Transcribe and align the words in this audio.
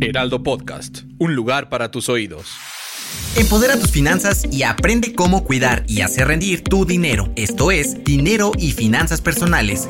Heraldo 0.00 0.42
Podcast, 0.42 1.00
un 1.18 1.34
lugar 1.34 1.68
para 1.68 1.90
tus 1.90 2.08
oídos. 2.08 2.46
Empodera 3.36 3.78
tus 3.78 3.90
finanzas 3.90 4.46
y 4.50 4.62
aprende 4.62 5.14
cómo 5.14 5.44
cuidar 5.44 5.84
y 5.86 6.00
hacer 6.00 6.28
rendir 6.28 6.62
tu 6.62 6.86
dinero. 6.86 7.30
Esto 7.36 7.70
es 7.70 8.02
Dinero 8.04 8.52
y 8.58 8.72
Finanzas 8.72 9.20
Personales 9.20 9.88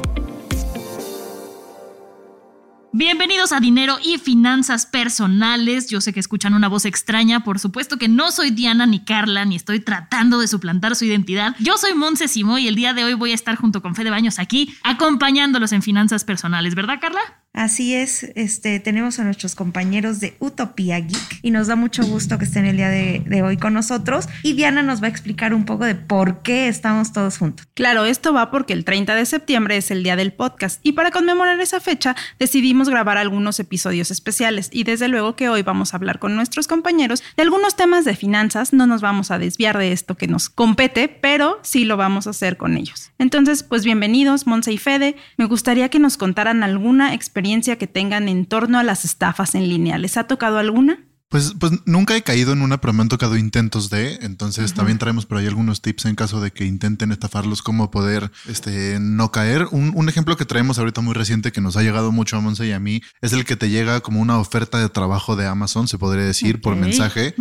Bienvenidos 2.98 3.52
a 3.52 3.60
Dinero 3.60 3.98
y 4.02 4.16
Finanzas 4.16 4.86
Personales. 4.86 5.90
Yo 5.90 6.00
sé 6.00 6.14
que 6.14 6.20
escuchan 6.20 6.54
una 6.54 6.66
voz 6.66 6.86
extraña, 6.86 7.44
por 7.44 7.58
supuesto 7.58 7.98
que 7.98 8.08
no 8.08 8.30
soy 8.30 8.52
Diana 8.52 8.86
ni 8.86 9.04
Carla, 9.04 9.44
ni 9.44 9.54
estoy 9.54 9.80
tratando 9.80 10.38
de 10.38 10.48
suplantar 10.48 10.96
su 10.96 11.04
identidad. 11.04 11.54
Yo 11.58 11.76
soy 11.76 11.92
Monse 11.92 12.26
Simo 12.26 12.56
y 12.56 12.68
el 12.68 12.74
día 12.74 12.94
de 12.94 13.04
hoy 13.04 13.12
voy 13.12 13.32
a 13.32 13.34
estar 13.34 13.54
junto 13.56 13.82
con 13.82 13.94
Fede 13.94 14.08
Baños 14.08 14.38
aquí, 14.38 14.74
acompañándolos 14.82 15.72
en 15.72 15.82
Finanzas 15.82 16.24
Personales, 16.24 16.74
¿verdad, 16.74 16.96
Carla? 16.98 17.20
Así 17.56 17.94
es, 17.94 18.30
este, 18.34 18.80
tenemos 18.80 19.18
a 19.18 19.24
nuestros 19.24 19.54
compañeros 19.54 20.20
de 20.20 20.36
Utopía 20.40 21.00
Geek 21.00 21.38
y 21.40 21.50
nos 21.50 21.68
da 21.68 21.74
mucho 21.74 22.04
gusto 22.04 22.36
que 22.36 22.44
estén 22.44 22.66
el 22.66 22.76
día 22.76 22.90
de, 22.90 23.22
de, 23.24 23.42
hoy 23.42 23.56
con 23.56 23.72
nosotros. 23.72 24.28
Y 24.42 24.52
Diana 24.52 24.82
nos 24.82 25.00
va 25.00 25.06
a 25.06 25.08
explicar 25.08 25.54
un 25.54 25.64
poco 25.64 25.86
de 25.86 25.94
por 25.94 26.42
qué 26.42 26.68
estamos 26.68 27.14
todos 27.14 27.38
juntos. 27.38 27.66
Claro, 27.72 28.04
esto 28.04 28.34
va 28.34 28.50
porque 28.50 28.74
el 28.74 28.84
30 28.84 29.14
de 29.14 29.24
septiembre 29.24 29.78
es 29.78 29.90
el 29.90 30.02
día 30.02 30.16
del 30.16 30.34
podcast 30.34 30.80
y 30.82 30.92
para 30.92 31.10
conmemorar 31.10 31.58
esa 31.58 31.80
fecha 31.80 32.14
decidimos 32.38 32.90
grabar 32.90 33.16
algunos 33.16 33.58
episodios 33.58 34.10
especiales 34.10 34.68
y 34.70 34.84
desde 34.84 35.08
luego 35.08 35.34
que 35.34 35.48
hoy 35.48 35.62
vamos 35.62 35.94
a 35.94 35.96
hablar 35.96 36.18
con 36.18 36.36
nuestros 36.36 36.68
compañeros 36.68 37.22
de 37.38 37.42
algunos 37.42 37.74
temas 37.74 38.04
de 38.04 38.16
finanzas. 38.16 38.74
No 38.74 38.86
nos 38.86 39.00
vamos 39.00 39.30
a 39.30 39.38
desviar 39.38 39.78
de 39.78 39.92
esto 39.92 40.14
que 40.14 40.28
nos 40.28 40.50
compete, 40.50 41.08
pero 41.08 41.58
sí 41.62 41.86
lo 41.86 41.96
vamos 41.96 42.26
a 42.26 42.30
hacer 42.30 42.58
con 42.58 42.76
ellos. 42.76 43.12
Entonces, 43.18 43.62
pues 43.62 43.82
bienvenidos, 43.82 44.46
Monse 44.46 44.74
y 44.74 44.78
Fede. 44.78 45.16
Me 45.38 45.46
gustaría 45.46 45.88
que 45.88 45.98
nos 45.98 46.18
contaran 46.18 46.62
alguna 46.62 47.14
experiencia 47.14 47.45
que 47.78 47.86
tengan 47.86 48.28
en 48.28 48.46
torno 48.46 48.78
a 48.78 48.82
las 48.82 49.04
estafas 49.04 49.54
en 49.54 49.68
línea. 49.68 49.98
¿Les 49.98 50.16
ha 50.16 50.24
tocado 50.24 50.58
alguna? 50.58 50.98
Pues, 51.28 51.54
pues 51.58 51.72
nunca 51.86 52.16
he 52.16 52.22
caído 52.22 52.52
en 52.52 52.62
una, 52.62 52.80
pero 52.80 52.92
me 52.92 53.02
han 53.02 53.08
tocado 53.08 53.36
intentos 53.36 53.90
de. 53.90 54.18
Entonces 54.22 54.74
también 54.74 54.98
traemos 54.98 55.26
por 55.26 55.38
ahí 55.38 55.46
algunos 55.46 55.82
tips 55.82 56.04
en 56.04 56.14
caso 56.14 56.40
de 56.40 56.52
que 56.52 56.64
intenten 56.64 57.10
estafarlos, 57.10 57.62
cómo 57.62 57.90
poder 57.90 58.30
este, 58.48 58.98
no 59.00 59.32
caer. 59.32 59.66
Un, 59.72 59.92
un, 59.96 60.08
ejemplo 60.08 60.36
que 60.36 60.44
traemos 60.44 60.78
ahorita 60.78 61.00
muy 61.00 61.14
reciente 61.14 61.50
que 61.50 61.60
nos 61.60 61.76
ha 61.76 61.82
llegado 61.82 62.12
mucho 62.12 62.36
a 62.36 62.40
Monse 62.40 62.66
y 62.66 62.72
a 62.72 62.78
mí 62.78 63.02
es 63.22 63.32
el 63.32 63.44
que 63.44 63.56
te 63.56 63.70
llega 63.70 64.00
como 64.00 64.20
una 64.20 64.38
oferta 64.38 64.78
de 64.78 64.88
trabajo 64.88 65.34
de 65.34 65.46
Amazon, 65.46 65.88
se 65.88 65.98
podría 65.98 66.24
decir, 66.24 66.60
por 66.60 66.76
mensaje 66.76 67.34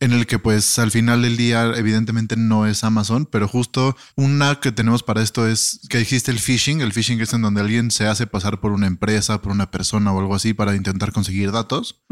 en 0.00 0.12
el 0.12 0.25
que 0.36 0.42
pues 0.42 0.78
al 0.78 0.90
final 0.90 1.22
del 1.22 1.38
día 1.38 1.72
evidentemente 1.76 2.36
no 2.36 2.66
es 2.66 2.84
Amazon, 2.84 3.24
pero 3.24 3.48
justo 3.48 3.96
una 4.16 4.56
que 4.56 4.70
tenemos 4.70 5.02
para 5.02 5.22
esto 5.22 5.46
es 5.46 5.80
que 5.88 5.98
existe 5.98 6.30
el 6.30 6.38
phishing. 6.38 6.82
El 6.82 6.92
phishing 6.92 7.20
es 7.22 7.32
en 7.32 7.40
donde 7.40 7.62
alguien 7.62 7.90
se 7.90 8.06
hace 8.06 8.26
pasar 8.26 8.60
por 8.60 8.72
una 8.72 8.86
empresa, 8.86 9.40
por 9.40 9.52
una 9.52 9.70
persona 9.70 10.12
o 10.12 10.20
algo 10.20 10.34
así 10.34 10.52
para 10.52 10.76
intentar 10.76 11.12
conseguir 11.12 11.52
datos. 11.52 12.02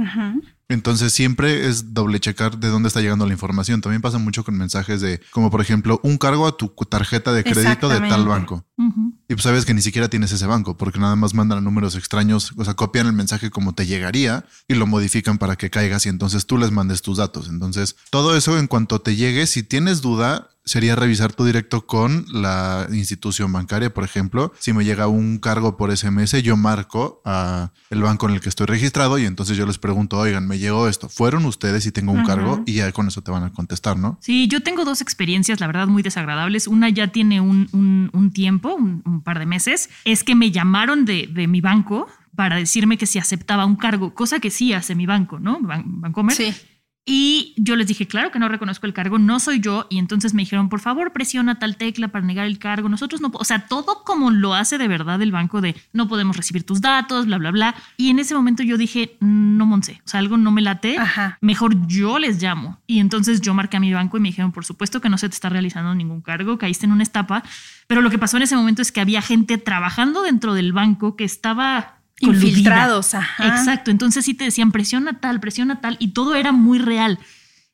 Entonces 0.68 1.12
siempre 1.12 1.68
es 1.68 1.92
doble 1.92 2.20
checar 2.20 2.58
de 2.58 2.68
dónde 2.68 2.88
está 2.88 3.02
llegando 3.02 3.26
la 3.26 3.34
información. 3.34 3.82
También 3.82 4.00
pasa 4.00 4.16
mucho 4.16 4.44
con 4.44 4.56
mensajes 4.56 5.02
de, 5.02 5.20
como 5.30 5.50
por 5.50 5.60
ejemplo, 5.60 6.00
un 6.02 6.16
cargo 6.16 6.46
a 6.46 6.56
tu 6.56 6.68
tarjeta 6.88 7.32
de 7.34 7.44
crédito 7.44 7.88
de 7.90 8.00
tal 8.00 8.26
banco. 8.26 8.64
Y 9.28 9.34
pues 9.34 9.42
sabes 9.42 9.64
que 9.64 9.74
ni 9.74 9.82
siquiera 9.82 10.08
tienes 10.08 10.32
ese 10.32 10.46
banco 10.46 10.76
porque 10.76 10.98
nada 10.98 11.16
más 11.16 11.32
mandan 11.34 11.62
números 11.64 11.96
extraños, 11.96 12.52
o 12.56 12.64
sea, 12.64 12.74
copian 12.74 13.06
el 13.06 13.12
mensaje 13.12 13.50
como 13.50 13.74
te 13.74 13.86
llegaría 13.86 14.44
y 14.68 14.74
lo 14.74 14.86
modifican 14.86 15.38
para 15.38 15.56
que 15.56 15.70
caigas 15.70 16.06
y 16.06 16.08
entonces 16.08 16.46
tú 16.46 16.58
les 16.58 16.70
mandes 16.70 17.02
tus 17.02 17.18
datos. 17.18 17.48
Entonces, 17.48 17.96
todo 18.14 18.36
eso 18.36 18.56
en 18.60 18.68
cuanto 18.68 19.00
te 19.00 19.16
llegue, 19.16 19.44
si 19.44 19.64
tienes 19.64 20.00
duda, 20.00 20.48
sería 20.64 20.94
revisar 20.94 21.32
tu 21.32 21.44
directo 21.44 21.84
con 21.84 22.24
la 22.30 22.86
institución 22.92 23.52
bancaria, 23.52 23.92
por 23.92 24.04
ejemplo. 24.04 24.52
Si 24.60 24.72
me 24.72 24.84
llega 24.84 25.08
un 25.08 25.38
cargo 25.38 25.76
por 25.76 25.90
SMS, 25.90 26.40
yo 26.40 26.56
marco 26.56 27.20
a 27.24 27.72
el 27.90 28.02
banco 28.02 28.28
en 28.28 28.36
el 28.36 28.40
que 28.40 28.48
estoy 28.48 28.66
registrado 28.66 29.18
y 29.18 29.24
entonces 29.24 29.56
yo 29.56 29.66
les 29.66 29.78
pregunto, 29.78 30.16
oigan, 30.16 30.46
me 30.46 30.60
llegó 30.60 30.86
esto. 30.86 31.08
¿Fueron 31.08 31.44
ustedes 31.44 31.86
y 31.86 31.90
tengo 31.90 32.12
un 32.12 32.24
cargo? 32.24 32.62
Y 32.66 32.74
ya 32.74 32.92
con 32.92 33.08
eso 33.08 33.20
te 33.20 33.32
van 33.32 33.42
a 33.42 33.52
contestar, 33.52 33.98
¿no? 33.98 34.16
Sí, 34.20 34.46
yo 34.46 34.62
tengo 34.62 34.84
dos 34.84 35.00
experiencias, 35.00 35.58
la 35.58 35.66
verdad, 35.66 35.88
muy 35.88 36.04
desagradables. 36.04 36.68
Una 36.68 36.90
ya 36.90 37.08
tiene 37.08 37.40
un, 37.40 37.68
un, 38.12 38.32
tiempo, 38.32 38.76
un, 38.76 39.22
par 39.24 39.40
de 39.40 39.46
meses. 39.46 39.90
Es 40.04 40.22
que 40.22 40.36
me 40.36 40.52
llamaron 40.52 41.04
de, 41.04 41.28
de 41.32 41.48
mi 41.48 41.60
banco 41.60 42.06
para 42.36 42.54
decirme 42.54 42.96
que 42.96 43.06
si 43.06 43.18
aceptaba 43.18 43.66
un 43.66 43.74
cargo, 43.74 44.14
cosa 44.14 44.38
que 44.38 44.50
sí 44.50 44.72
hace 44.72 44.94
mi 44.94 45.04
banco, 45.04 45.40
¿no? 45.40 45.58
Bancomer. 45.60 46.36
Sí 46.36 46.54
y 47.06 47.52
yo 47.58 47.76
les 47.76 47.86
dije, 47.86 48.06
claro 48.06 48.30
que 48.30 48.38
no 48.38 48.48
reconozco 48.48 48.86
el 48.86 48.94
cargo, 48.94 49.18
no 49.18 49.38
soy 49.38 49.60
yo. 49.60 49.86
Y 49.90 49.98
entonces 49.98 50.32
me 50.32 50.40
dijeron, 50.40 50.70
por 50.70 50.80
favor, 50.80 51.12
presiona 51.12 51.58
tal 51.58 51.76
tecla 51.76 52.08
para 52.08 52.24
negar 52.24 52.46
el 52.46 52.58
cargo. 52.58 52.88
Nosotros 52.88 53.20
no, 53.20 53.30
o 53.34 53.44
sea, 53.44 53.66
todo 53.66 54.04
como 54.04 54.30
lo 54.30 54.54
hace 54.54 54.78
de 54.78 54.88
verdad 54.88 55.20
el 55.20 55.30
banco 55.30 55.60
de 55.60 55.76
no 55.92 56.08
podemos 56.08 56.34
recibir 56.34 56.64
tus 56.64 56.80
datos, 56.80 57.26
bla, 57.26 57.36
bla, 57.36 57.50
bla. 57.50 57.74
Y 57.98 58.08
en 58.08 58.20
ese 58.20 58.34
momento 58.34 58.62
yo 58.62 58.78
dije, 58.78 59.18
no, 59.20 59.66
Monse, 59.66 60.00
o 60.06 60.08
sea, 60.08 60.20
algo 60.20 60.38
no 60.38 60.50
me 60.50 60.62
late. 60.62 60.96
Mejor 61.42 61.86
yo 61.86 62.18
les 62.18 62.42
llamo. 62.42 62.80
Y 62.86 63.00
entonces 63.00 63.42
yo 63.42 63.52
marqué 63.52 63.76
a 63.76 63.80
mi 63.80 63.92
banco 63.92 64.16
y 64.16 64.20
me 64.20 64.28
dijeron, 64.28 64.52
por 64.52 64.64
supuesto 64.64 65.02
que 65.02 65.10
no 65.10 65.18
se 65.18 65.28
te 65.28 65.34
está 65.34 65.50
realizando 65.50 65.94
ningún 65.94 66.22
cargo, 66.22 66.56
caíste 66.56 66.86
en 66.86 66.92
una 66.92 67.02
estafa. 67.02 67.42
Pero 67.86 68.00
lo 68.00 68.08
que 68.08 68.18
pasó 68.18 68.38
en 68.38 68.44
ese 68.44 68.56
momento 68.56 68.80
es 68.80 68.92
que 68.92 69.02
había 69.02 69.20
gente 69.20 69.58
trabajando 69.58 70.22
dentro 70.22 70.54
del 70.54 70.72
banco 70.72 71.16
que 71.16 71.24
estaba 71.24 71.93
infiltrados. 72.20 73.14
Ajá. 73.14 73.48
Exacto. 73.48 73.90
Entonces 73.90 74.24
sí 74.24 74.34
te 74.34 74.44
decían 74.44 74.72
presiona 74.72 75.20
tal, 75.20 75.40
presiona 75.40 75.80
tal 75.80 75.96
y 76.00 76.08
todo 76.08 76.34
era 76.34 76.52
muy 76.52 76.78
real. 76.78 77.18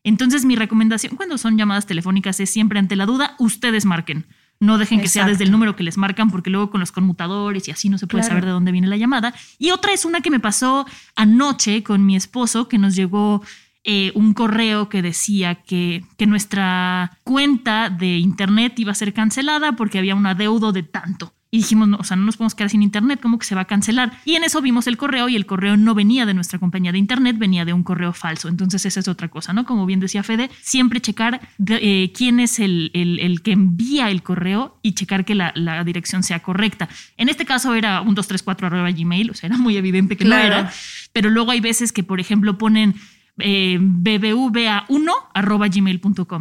Entonces 0.03 0.45
mi 0.45 0.56
recomendación 0.56 1.17
cuando 1.17 1.39
son 1.39 1.59
llamadas 1.59 1.87
telefónicas 1.87 2.41
es 2.41 2.51
siempre 2.51 2.78
ante 2.78 2.97
la 2.97 3.06
duda, 3.06 3.34
ustedes 3.39 3.84
marquen. 3.84 4.27
No 4.62 4.77
dejen 4.77 5.01
que 5.01 5.09
sea 5.09 5.25
desde 5.25 5.45
el 5.45 5.51
número 5.51 5.75
que 5.75 5.83
les 5.83 5.97
marcan 5.97 6.31
porque 6.31 6.51
luego 6.51 6.71
con 6.71 6.81
los 6.81 6.93
conmutadores 6.93 7.67
y 7.67 7.71
así 7.71 7.89
no 7.89 7.97
se 7.97 8.06
puede 8.06 8.25
saber 8.25 8.45
de 8.45 8.51
dónde 8.51 8.73
viene 8.73 8.89
la 8.89 8.99
llamada. 8.99 9.34
Y 9.59 9.71
otra 9.71 9.93
es 9.93 10.05
una 10.05 10.21
que 10.21 10.31
me 10.31 10.39
pasó 10.39 10.87
anoche 11.17 11.83
con 11.83 12.05
mi 12.05 12.15
esposo 12.15 12.69
que 12.69 12.77
nos 12.77 12.95
llegó 12.95 13.43
eh, 13.84 14.12
un 14.15 14.34
correo 14.34 14.91
que 14.91 15.01
decía 15.01 15.55
que, 15.55 16.05
que 16.19 16.27
nuestra 16.27 17.19
cuenta 17.25 17.89
de 17.89 18.19
internet 18.19 18.78
iba 18.78 18.93
a 18.93 18.95
ser 18.95 19.15
cancelada 19.15 19.72
porque 19.72 19.99
había 19.99 20.15
un 20.15 20.27
adeudo 20.27 20.72
de 20.72 20.83
tanto. 20.83 21.33
Y 21.53 21.59
dijimos, 21.59 21.88
no, 21.88 21.97
o 21.97 22.05
sea, 22.05 22.16
no 22.16 22.25
nos 22.25 22.37
podemos 22.37 22.55
quedar 22.55 22.71
sin 22.71 22.81
internet, 22.81 23.19
¿cómo 23.21 23.37
que 23.37 23.44
se 23.44 23.56
va 23.56 23.62
a 23.62 23.65
cancelar? 23.65 24.12
Y 24.25 24.37
en 24.37 24.44
eso 24.44 24.62
vimos 24.62 24.87
el 24.87 24.97
correo 24.97 25.28
y 25.28 25.34
el 25.34 25.47
correo 25.47 25.77
no 25.77 25.97
venía 25.97 26.25
de 26.25 26.33
nuestra 26.33 26.61
compañía 26.61 26.93
de 26.93 26.99
internet, 26.99 27.38
venía 27.38 27.65
de 27.65 27.72
un 27.72 27.83
correo 27.83 28.12
falso. 28.12 28.49
Entonces 28.49 28.87
esa 28.87 29.00
es 29.00 29.09
otra 29.09 29.27
cosa, 29.27 29.53
¿no? 29.53 29.65
Como 29.65 29.84
bien 29.84 29.99
decía 29.99 30.22
Fede, 30.22 30.49
siempre 30.60 31.00
checar 31.00 31.41
eh, 31.66 32.12
quién 32.15 32.39
es 32.39 32.60
el, 32.60 32.93
el, 32.94 33.43
que 33.43 33.50
envía 33.50 34.10
el 34.10 34.22
correo 34.22 34.78
y 34.83 34.93
checar 34.93 35.25
que 35.25 35.34
la, 35.34 35.53
la, 35.56 35.83
dirección 35.83 36.22
sea 36.22 36.41
correcta. 36.41 36.89
En 37.16 37.28
este 37.28 37.44
caso 37.44 37.75
era 37.75 38.00
un 38.00 38.15
234 38.15 38.69
arroba 38.69 38.91
gmail, 38.93 39.31
o 39.31 39.34
sea, 39.34 39.49
era 39.49 39.59
muy 39.59 39.77
evidente 39.77 40.16
que 40.16 40.25
no 40.25 40.37
era. 40.37 40.72
Pero 41.12 41.31
luego 41.31 41.50
hay 41.50 41.60
veces 41.60 41.91
que, 41.91 42.05
por 42.05 42.21
ejemplo, 42.21 42.59
ponen 42.59 42.94
eh, 43.43 43.78
bbva1 43.81 45.12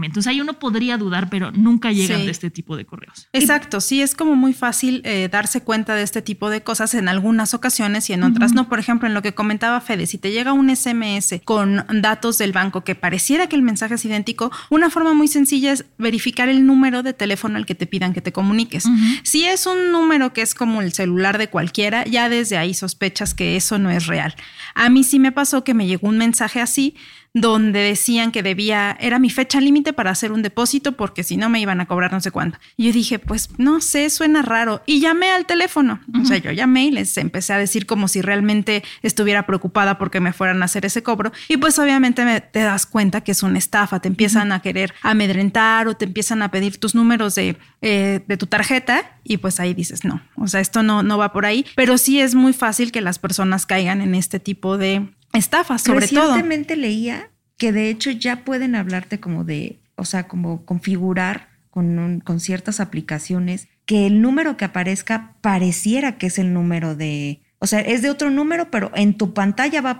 Entonces 0.05 0.27
ahí 0.27 0.41
uno 0.41 0.53
podría 0.53 0.97
dudar, 0.97 1.29
pero 1.29 1.51
nunca 1.51 1.91
llegan 1.91 2.25
de 2.25 2.31
este 2.31 2.49
tipo 2.49 2.75
de 2.77 2.85
correos. 2.85 3.27
Exacto, 3.33 3.81
sí, 3.81 4.01
es 4.01 4.15
como 4.15 4.35
muy 4.35 4.53
fácil 4.53 5.01
eh, 5.05 5.29
darse 5.31 5.61
cuenta 5.61 5.95
de 5.95 6.03
este 6.03 6.21
tipo 6.21 6.49
de 6.49 6.61
cosas 6.61 6.93
en 6.93 7.07
algunas 7.07 7.53
ocasiones 7.53 8.09
y 8.09 8.13
en 8.13 8.23
otras 8.23 8.53
no. 8.53 8.69
Por 8.69 8.79
ejemplo, 8.79 9.07
en 9.07 9.13
lo 9.13 9.21
que 9.21 9.33
comentaba 9.33 9.81
Fede, 9.81 10.05
si 10.05 10.17
te 10.17 10.31
llega 10.31 10.53
un 10.53 10.75
SMS 10.75 11.41
con 11.43 11.85
datos 12.01 12.37
del 12.37 12.51
banco 12.51 12.83
que 12.83 12.95
pareciera 12.95 13.47
que 13.47 13.55
el 13.55 13.61
mensaje 13.61 13.95
es 13.95 14.05
idéntico, 14.05 14.51
una 14.69 14.89
forma 14.89 15.13
muy 15.13 15.27
sencilla 15.27 15.71
es 15.71 15.85
verificar 15.97 16.49
el 16.49 16.65
número 16.65 17.03
de 17.03 17.13
teléfono 17.13 17.57
al 17.57 17.65
que 17.65 17.75
te 17.75 17.85
pidan 17.85 18.13
que 18.13 18.21
te 18.21 18.31
comuniques. 18.31 18.85
Si 19.23 19.45
es 19.45 19.65
un 19.65 19.91
número 19.91 20.33
que 20.33 20.41
es 20.41 20.53
como 20.53 20.81
el 20.81 20.93
celular 20.93 21.37
de 21.37 21.49
cualquiera, 21.49 22.05
ya 22.05 22.29
desde 22.29 22.57
ahí 22.57 22.73
sospechas 22.73 23.33
que 23.33 23.55
eso 23.55 23.77
no 23.77 23.89
es 23.89 24.07
real. 24.07 24.35
A 24.75 24.89
mí 24.89 25.03
sí 25.03 25.19
me 25.19 25.31
pasó 25.31 25.63
que 25.63 25.73
me 25.73 25.87
llegó 25.87 26.07
un 26.07 26.17
mensaje 26.17 26.61
así 26.61 26.88
donde 27.33 27.79
decían 27.79 28.31
que 28.31 28.41
debía, 28.41 28.97
era 28.99 29.19
mi 29.19 29.29
fecha 29.29 29.61
límite 29.61 29.93
para 29.93 30.09
hacer 30.09 30.31
un 30.31 30.41
depósito 30.41 30.93
porque 30.93 31.23
si 31.23 31.37
no 31.37 31.49
me 31.49 31.59
iban 31.59 31.79
a 31.79 31.85
cobrar 31.85 32.11
no 32.11 32.21
sé 32.21 32.31
cuánto. 32.31 32.57
Y 32.75 32.87
yo 32.87 32.93
dije, 32.93 33.19
pues 33.19 33.49
no 33.57 33.81
sé, 33.81 34.09
suena 34.09 34.41
raro. 34.41 34.81
Y 34.85 34.99
llamé 34.99 35.29
al 35.31 35.45
teléfono. 35.45 35.99
O 36.19 36.25
sea, 36.25 36.37
yo 36.37 36.51
llamé 36.51 36.85
y 36.85 36.91
les 36.91 37.15
empecé 37.17 37.53
a 37.53 37.57
decir 37.57 37.85
como 37.85 38.07
si 38.07 38.21
realmente 38.21 38.83
estuviera 39.03 39.45
preocupada 39.45 39.97
porque 39.97 40.19
me 40.19 40.33
fueran 40.33 40.61
a 40.61 40.65
hacer 40.65 40.85
ese 40.85 41.03
cobro. 41.03 41.31
Y 41.47 41.57
pues 41.57 41.77
obviamente 41.77 42.25
me, 42.25 42.41
te 42.41 42.61
das 42.61 42.85
cuenta 42.85 43.21
que 43.21 43.31
es 43.31 43.43
una 43.43 43.59
estafa. 43.59 43.99
Te 43.99 44.07
empiezan 44.07 44.51
a 44.51 44.61
querer 44.61 44.93
amedrentar 45.03 45.87
o 45.87 45.95
te 45.95 46.05
empiezan 46.05 46.41
a 46.41 46.49
pedir 46.49 46.77
tus 46.79 46.95
números 46.95 47.35
de, 47.35 47.57
eh, 47.81 48.21
de 48.27 48.37
tu 48.37 48.47
tarjeta 48.47 49.19
y 49.23 49.37
pues 49.37 49.59
ahí 49.59 49.75
dices, 49.75 50.03
no, 50.03 50.21
o 50.35 50.47
sea, 50.47 50.59
esto 50.59 50.81
no, 50.81 51.03
no 51.03 51.19
va 51.19 51.31
por 51.31 51.45
ahí. 51.45 51.65
Pero 51.75 51.99
sí 51.99 52.19
es 52.19 52.33
muy 52.33 52.53
fácil 52.53 52.91
que 52.91 53.01
las 53.01 53.19
personas 53.19 53.67
caigan 53.67 54.01
en 54.01 54.15
este 54.15 54.39
tipo 54.39 54.77
de 54.77 55.07
estafas, 55.33 55.81
sobre 55.81 56.07
todo. 56.07 56.27
Recientemente 56.27 56.75
leía 56.75 57.29
que 57.57 57.71
de 57.71 57.89
hecho 57.89 58.11
ya 58.11 58.43
pueden 58.45 58.75
hablarte 58.75 59.19
como 59.19 59.43
de, 59.43 59.79
o 59.95 60.05
sea, 60.05 60.27
como 60.27 60.65
configurar 60.65 61.49
con, 61.69 62.21
con 62.21 62.39
ciertas 62.39 62.79
aplicaciones 62.79 63.67
que 63.85 64.07
el 64.07 64.21
número 64.21 64.57
que 64.57 64.65
aparezca 64.65 65.35
pareciera 65.41 66.17
que 66.17 66.27
es 66.27 66.39
el 66.39 66.53
número 66.53 66.95
de, 66.95 67.41
o 67.59 67.67
sea, 67.67 67.79
es 67.79 68.01
de 68.01 68.09
otro 68.09 68.29
número, 68.29 68.71
pero 68.71 68.91
en 68.95 69.15
tu 69.15 69.33
pantalla 69.33 69.81
va 69.81 69.99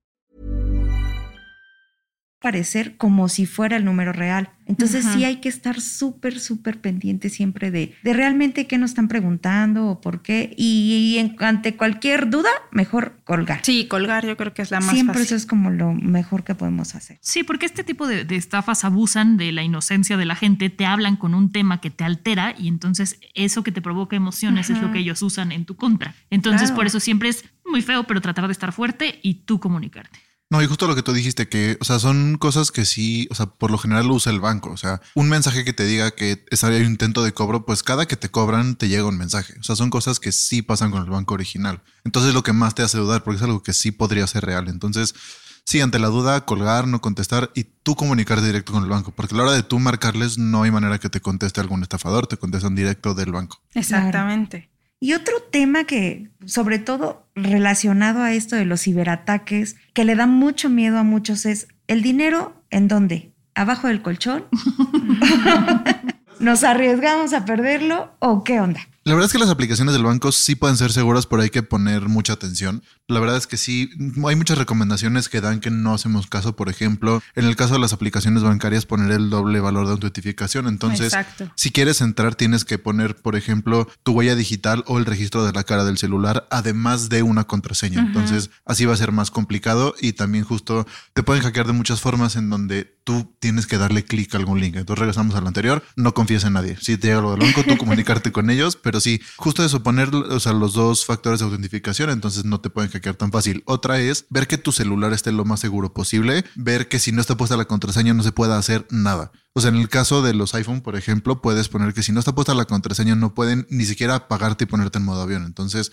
Parecer 2.41 2.97
como 2.97 3.29
si 3.29 3.45
fuera 3.45 3.77
el 3.77 3.85
número 3.85 4.11
real. 4.13 4.49
Entonces 4.65 5.05
sí 5.05 5.25
hay 5.25 5.37
que 5.41 5.49
estar 5.49 5.81
súper, 5.81 6.39
súper 6.39 6.79
pendiente 6.79 7.29
siempre 7.29 7.71
de, 7.71 7.93
de 8.03 8.13
realmente 8.13 8.67
qué 8.67 8.77
nos 8.77 8.91
están 8.91 9.09
preguntando 9.09 9.87
o 9.87 10.01
por 10.01 10.21
qué. 10.21 10.53
Y, 10.57 11.17
en- 11.19 11.35
ante 11.39 11.75
cualquier 11.75 12.29
duda, 12.29 12.49
mejor 12.71 13.19
colgar. 13.25 13.59
Sí, 13.63 13.85
colgar 13.87 14.25
yo 14.25 14.37
creo 14.37 14.53
que 14.53 14.61
es 14.61 14.71
la 14.71 14.79
más 14.79 14.91
Siempre 14.91 15.15
fácil. 15.15 15.25
eso 15.25 15.35
es 15.35 15.45
como 15.45 15.69
lo 15.71 15.93
mejor 15.93 16.43
que 16.43 16.55
podemos 16.55 16.95
hacer. 16.95 17.17
Sí, 17.21 17.43
porque 17.43 17.65
este 17.65 17.83
tipo 17.83 18.07
de, 18.07 18.23
de 18.23 18.35
estafas 18.37 18.85
abusan 18.85 19.35
de 19.37 19.51
la 19.51 19.61
inocencia 19.63 20.15
de 20.17 20.25
la 20.25 20.35
gente, 20.35 20.69
te 20.69 20.85
hablan 20.85 21.17
con 21.17 21.33
un 21.35 21.51
tema 21.51 21.81
que 21.81 21.89
te 21.91 22.03
altera 22.05 22.55
y 22.57 22.69
entonces 22.69 23.19
eso 23.35 23.63
que 23.63 23.71
te 23.73 23.81
provoca 23.81 24.15
emociones 24.15 24.69
es 24.69 24.81
lo 24.81 24.91
que 24.91 24.99
ellos 24.99 25.21
usan 25.21 25.51
en 25.51 25.65
tu 25.65 25.75
contra. 25.75 26.15
Entonces, 26.29 26.69
Claro. 26.69 26.75
por 26.75 26.85
eso 26.87 26.99
siempre 27.01 27.29
es 27.29 27.43
muy 27.65 27.81
feo, 27.81 28.05
pero 28.05 28.21
tratar 28.21 28.47
de 28.47 28.53
estar 28.53 28.71
fuerte 28.71 29.19
y 29.21 29.33
tú 29.45 29.59
comunicarte. 29.59 30.17
No, 30.51 30.61
y 30.61 30.67
justo 30.67 30.85
lo 30.85 30.95
que 30.95 31.01
tú 31.01 31.13
dijiste, 31.13 31.47
que, 31.47 31.77
o 31.79 31.85
sea, 31.85 31.97
son 31.97 32.37
cosas 32.37 32.71
que 32.71 32.83
sí, 32.83 33.25
o 33.31 33.35
sea, 33.35 33.45
por 33.45 33.71
lo 33.71 33.77
general 33.77 34.07
lo 34.07 34.15
usa 34.15 34.33
el 34.33 34.41
banco. 34.41 34.69
O 34.69 34.75
sea, 34.75 34.99
un 35.15 35.29
mensaje 35.29 35.63
que 35.63 35.71
te 35.71 35.85
diga 35.85 36.11
que 36.11 36.43
es 36.51 36.63
un 36.63 36.73
intento 36.73 37.23
de 37.23 37.31
cobro, 37.33 37.65
pues 37.65 37.83
cada 37.83 38.05
que 38.05 38.17
te 38.17 38.29
cobran 38.29 38.75
te 38.75 38.89
llega 38.89 39.05
un 39.05 39.17
mensaje. 39.17 39.53
O 39.61 39.63
sea, 39.63 39.77
son 39.77 39.89
cosas 39.89 40.19
que 40.19 40.33
sí 40.33 40.61
pasan 40.61 40.91
con 40.91 41.03
el 41.03 41.09
banco 41.09 41.35
original. 41.35 41.81
Entonces, 42.03 42.33
lo 42.33 42.43
que 42.43 42.51
más 42.51 42.75
te 42.75 42.83
hace 42.83 42.97
dudar, 42.97 43.23
porque 43.23 43.37
es 43.37 43.43
algo 43.43 43.63
que 43.63 43.71
sí 43.71 43.91
podría 43.91 44.27
ser 44.27 44.43
real. 44.43 44.67
Entonces, 44.67 45.15
sí, 45.63 45.79
ante 45.79 45.99
la 45.99 46.09
duda, 46.09 46.43
colgar, 46.43 46.85
no 46.85 46.99
contestar 46.99 47.49
y 47.55 47.63
tú 47.63 47.95
comunicarte 47.95 48.45
directo 48.45 48.73
con 48.73 48.83
el 48.83 48.89
banco, 48.89 49.13
porque 49.15 49.35
a 49.35 49.37
la 49.37 49.43
hora 49.43 49.51
de 49.53 49.63
tú 49.63 49.79
marcarles, 49.79 50.37
no 50.37 50.63
hay 50.63 50.71
manera 50.71 50.99
que 50.99 51.09
te 51.09 51.21
conteste 51.21 51.61
algún 51.61 51.81
estafador, 51.81 52.27
te 52.27 52.35
contestan 52.35 52.75
directo 52.75 53.13
del 53.13 53.31
banco. 53.31 53.61
Exactamente. 53.73 54.70
Y 55.03 55.13
otro 55.13 55.41
tema 55.41 55.85
que, 55.85 56.29
sobre 56.45 56.77
todo 56.77 57.25
relacionado 57.33 58.21
a 58.21 58.33
esto 58.33 58.55
de 58.55 58.65
los 58.65 58.83
ciberataques, 58.83 59.75
que 59.95 60.05
le 60.05 60.15
da 60.15 60.27
mucho 60.27 60.69
miedo 60.69 60.99
a 60.99 61.03
muchos 61.03 61.47
es 61.47 61.67
el 61.87 62.03
dinero 62.03 62.63
en 62.69 62.87
dónde? 62.87 63.33
¿Abajo 63.55 63.87
del 63.87 64.03
colchón? 64.03 64.45
¿Nos 66.39 66.63
arriesgamos 66.63 67.33
a 67.33 67.45
perderlo 67.45 68.15
o 68.19 68.43
qué 68.43 68.59
onda? 68.59 68.81
La 69.03 69.13
verdad 69.13 69.25
es 69.25 69.33
que 69.33 69.39
las 69.39 69.49
aplicaciones 69.49 69.93
del 69.93 70.03
banco 70.03 70.31
sí 70.31 70.53
pueden 70.53 70.77
ser 70.77 70.91
seguras, 70.91 71.25
pero 71.25 71.41
hay 71.41 71.49
que 71.49 71.63
poner 71.63 72.07
mucha 72.07 72.33
atención. 72.33 72.83
La 73.07 73.19
verdad 73.19 73.35
es 73.35 73.47
que 73.47 73.57
sí, 73.57 73.89
hay 74.27 74.35
muchas 74.35 74.59
recomendaciones 74.59 75.27
que 75.27 75.41
dan 75.41 75.59
que 75.59 75.71
no 75.71 75.95
hacemos 75.95 76.27
caso. 76.27 76.55
Por 76.55 76.69
ejemplo, 76.69 77.21
en 77.35 77.45
el 77.45 77.55
caso 77.55 77.73
de 77.73 77.79
las 77.79 77.93
aplicaciones 77.93 78.43
bancarias, 78.43 78.85
poner 78.85 79.11
el 79.11 79.31
doble 79.31 79.59
valor 79.59 79.87
de 79.87 79.93
autentificación. 79.93 80.67
Entonces, 80.67 81.07
Exacto. 81.07 81.51
si 81.55 81.71
quieres 81.71 81.99
entrar, 82.01 82.35
tienes 82.35 82.63
que 82.63 82.77
poner, 82.77 83.15
por 83.15 83.35
ejemplo, 83.35 83.89
tu 84.03 84.11
huella 84.11 84.35
digital 84.35 84.83
o 84.85 84.99
el 84.99 85.05
registro 85.05 85.43
de 85.45 85.51
la 85.51 85.63
cara 85.63 85.83
del 85.83 85.97
celular, 85.97 86.47
además 86.51 87.09
de 87.09 87.23
una 87.23 87.45
contraseña. 87.45 88.01
Entonces, 88.01 88.51
así 88.65 88.85
va 88.85 88.93
a 88.93 88.97
ser 88.97 89.11
más 89.11 89.31
complicado 89.31 89.95
y 89.99 90.13
también 90.13 90.43
justo 90.43 90.85
te 91.13 91.23
pueden 91.23 91.41
hackear 91.41 91.65
de 91.65 91.73
muchas 91.73 92.01
formas 92.01 92.35
en 92.35 92.51
donde 92.51 93.01
tú 93.03 93.35
tienes 93.39 93.65
que 93.65 93.79
darle 93.79 94.05
clic 94.05 94.35
a 94.35 94.37
algún 94.37 94.59
link. 94.61 94.75
Entonces, 94.75 94.99
regresamos 94.99 95.33
al 95.35 95.47
anterior, 95.47 95.83
no 95.95 96.13
confíes 96.13 96.43
en 96.43 96.53
nadie. 96.53 96.77
Si 96.79 96.97
te 96.97 97.07
llega 97.07 97.21
lo 97.21 97.31
del 97.31 97.39
banco, 97.39 97.63
tú 97.63 97.77
comunicarte 97.79 98.31
con 98.31 98.51
ellos, 98.51 98.75
pero 98.75 98.90
sí, 98.99 99.21
justo 99.37 99.63
eso, 99.63 99.83
poner 99.83 100.13
o 100.13 100.39
sea, 100.39 100.53
los 100.53 100.73
dos 100.73 101.05
factores 101.05 101.39
de 101.39 101.45
autentificación, 101.45 102.09
entonces 102.09 102.45
no 102.45 102.59
te 102.59 102.69
pueden 102.69 102.91
hackear 102.91 103.15
tan 103.15 103.31
fácil. 103.31 103.63
Otra 103.65 103.99
es 103.99 104.25
ver 104.29 104.47
que 104.47 104.57
tu 104.57 104.71
celular 104.71 105.13
esté 105.13 105.31
lo 105.31 105.45
más 105.45 105.59
seguro 105.59 105.93
posible, 105.93 106.43
ver 106.55 106.87
que 106.87 106.99
si 106.99 107.11
no 107.11 107.21
está 107.21 107.37
puesta 107.37 107.57
la 107.57 107.65
contraseña 107.65 108.13
no 108.13 108.23
se 108.23 108.31
pueda 108.31 108.57
hacer 108.57 108.85
nada. 108.89 109.31
O 109.53 109.61
sea, 109.61 109.69
en 109.69 109.77
el 109.77 109.89
caso 109.89 110.21
de 110.21 110.33
los 110.33 110.55
iPhone, 110.55 110.81
por 110.81 110.95
ejemplo, 110.95 111.41
puedes 111.41 111.67
poner 111.67 111.93
que 111.93 112.03
si 112.03 112.11
no 112.11 112.19
está 112.19 112.33
puesta 112.33 112.53
la 112.53 112.65
contraseña 112.65 113.15
no 113.15 113.33
pueden 113.33 113.67
ni 113.69 113.85
siquiera 113.85 114.15
apagarte 114.15 114.63
y 114.63 114.67
ponerte 114.67 114.97
en 114.97 115.05
modo 115.05 115.21
avión. 115.21 115.45
Entonces, 115.45 115.91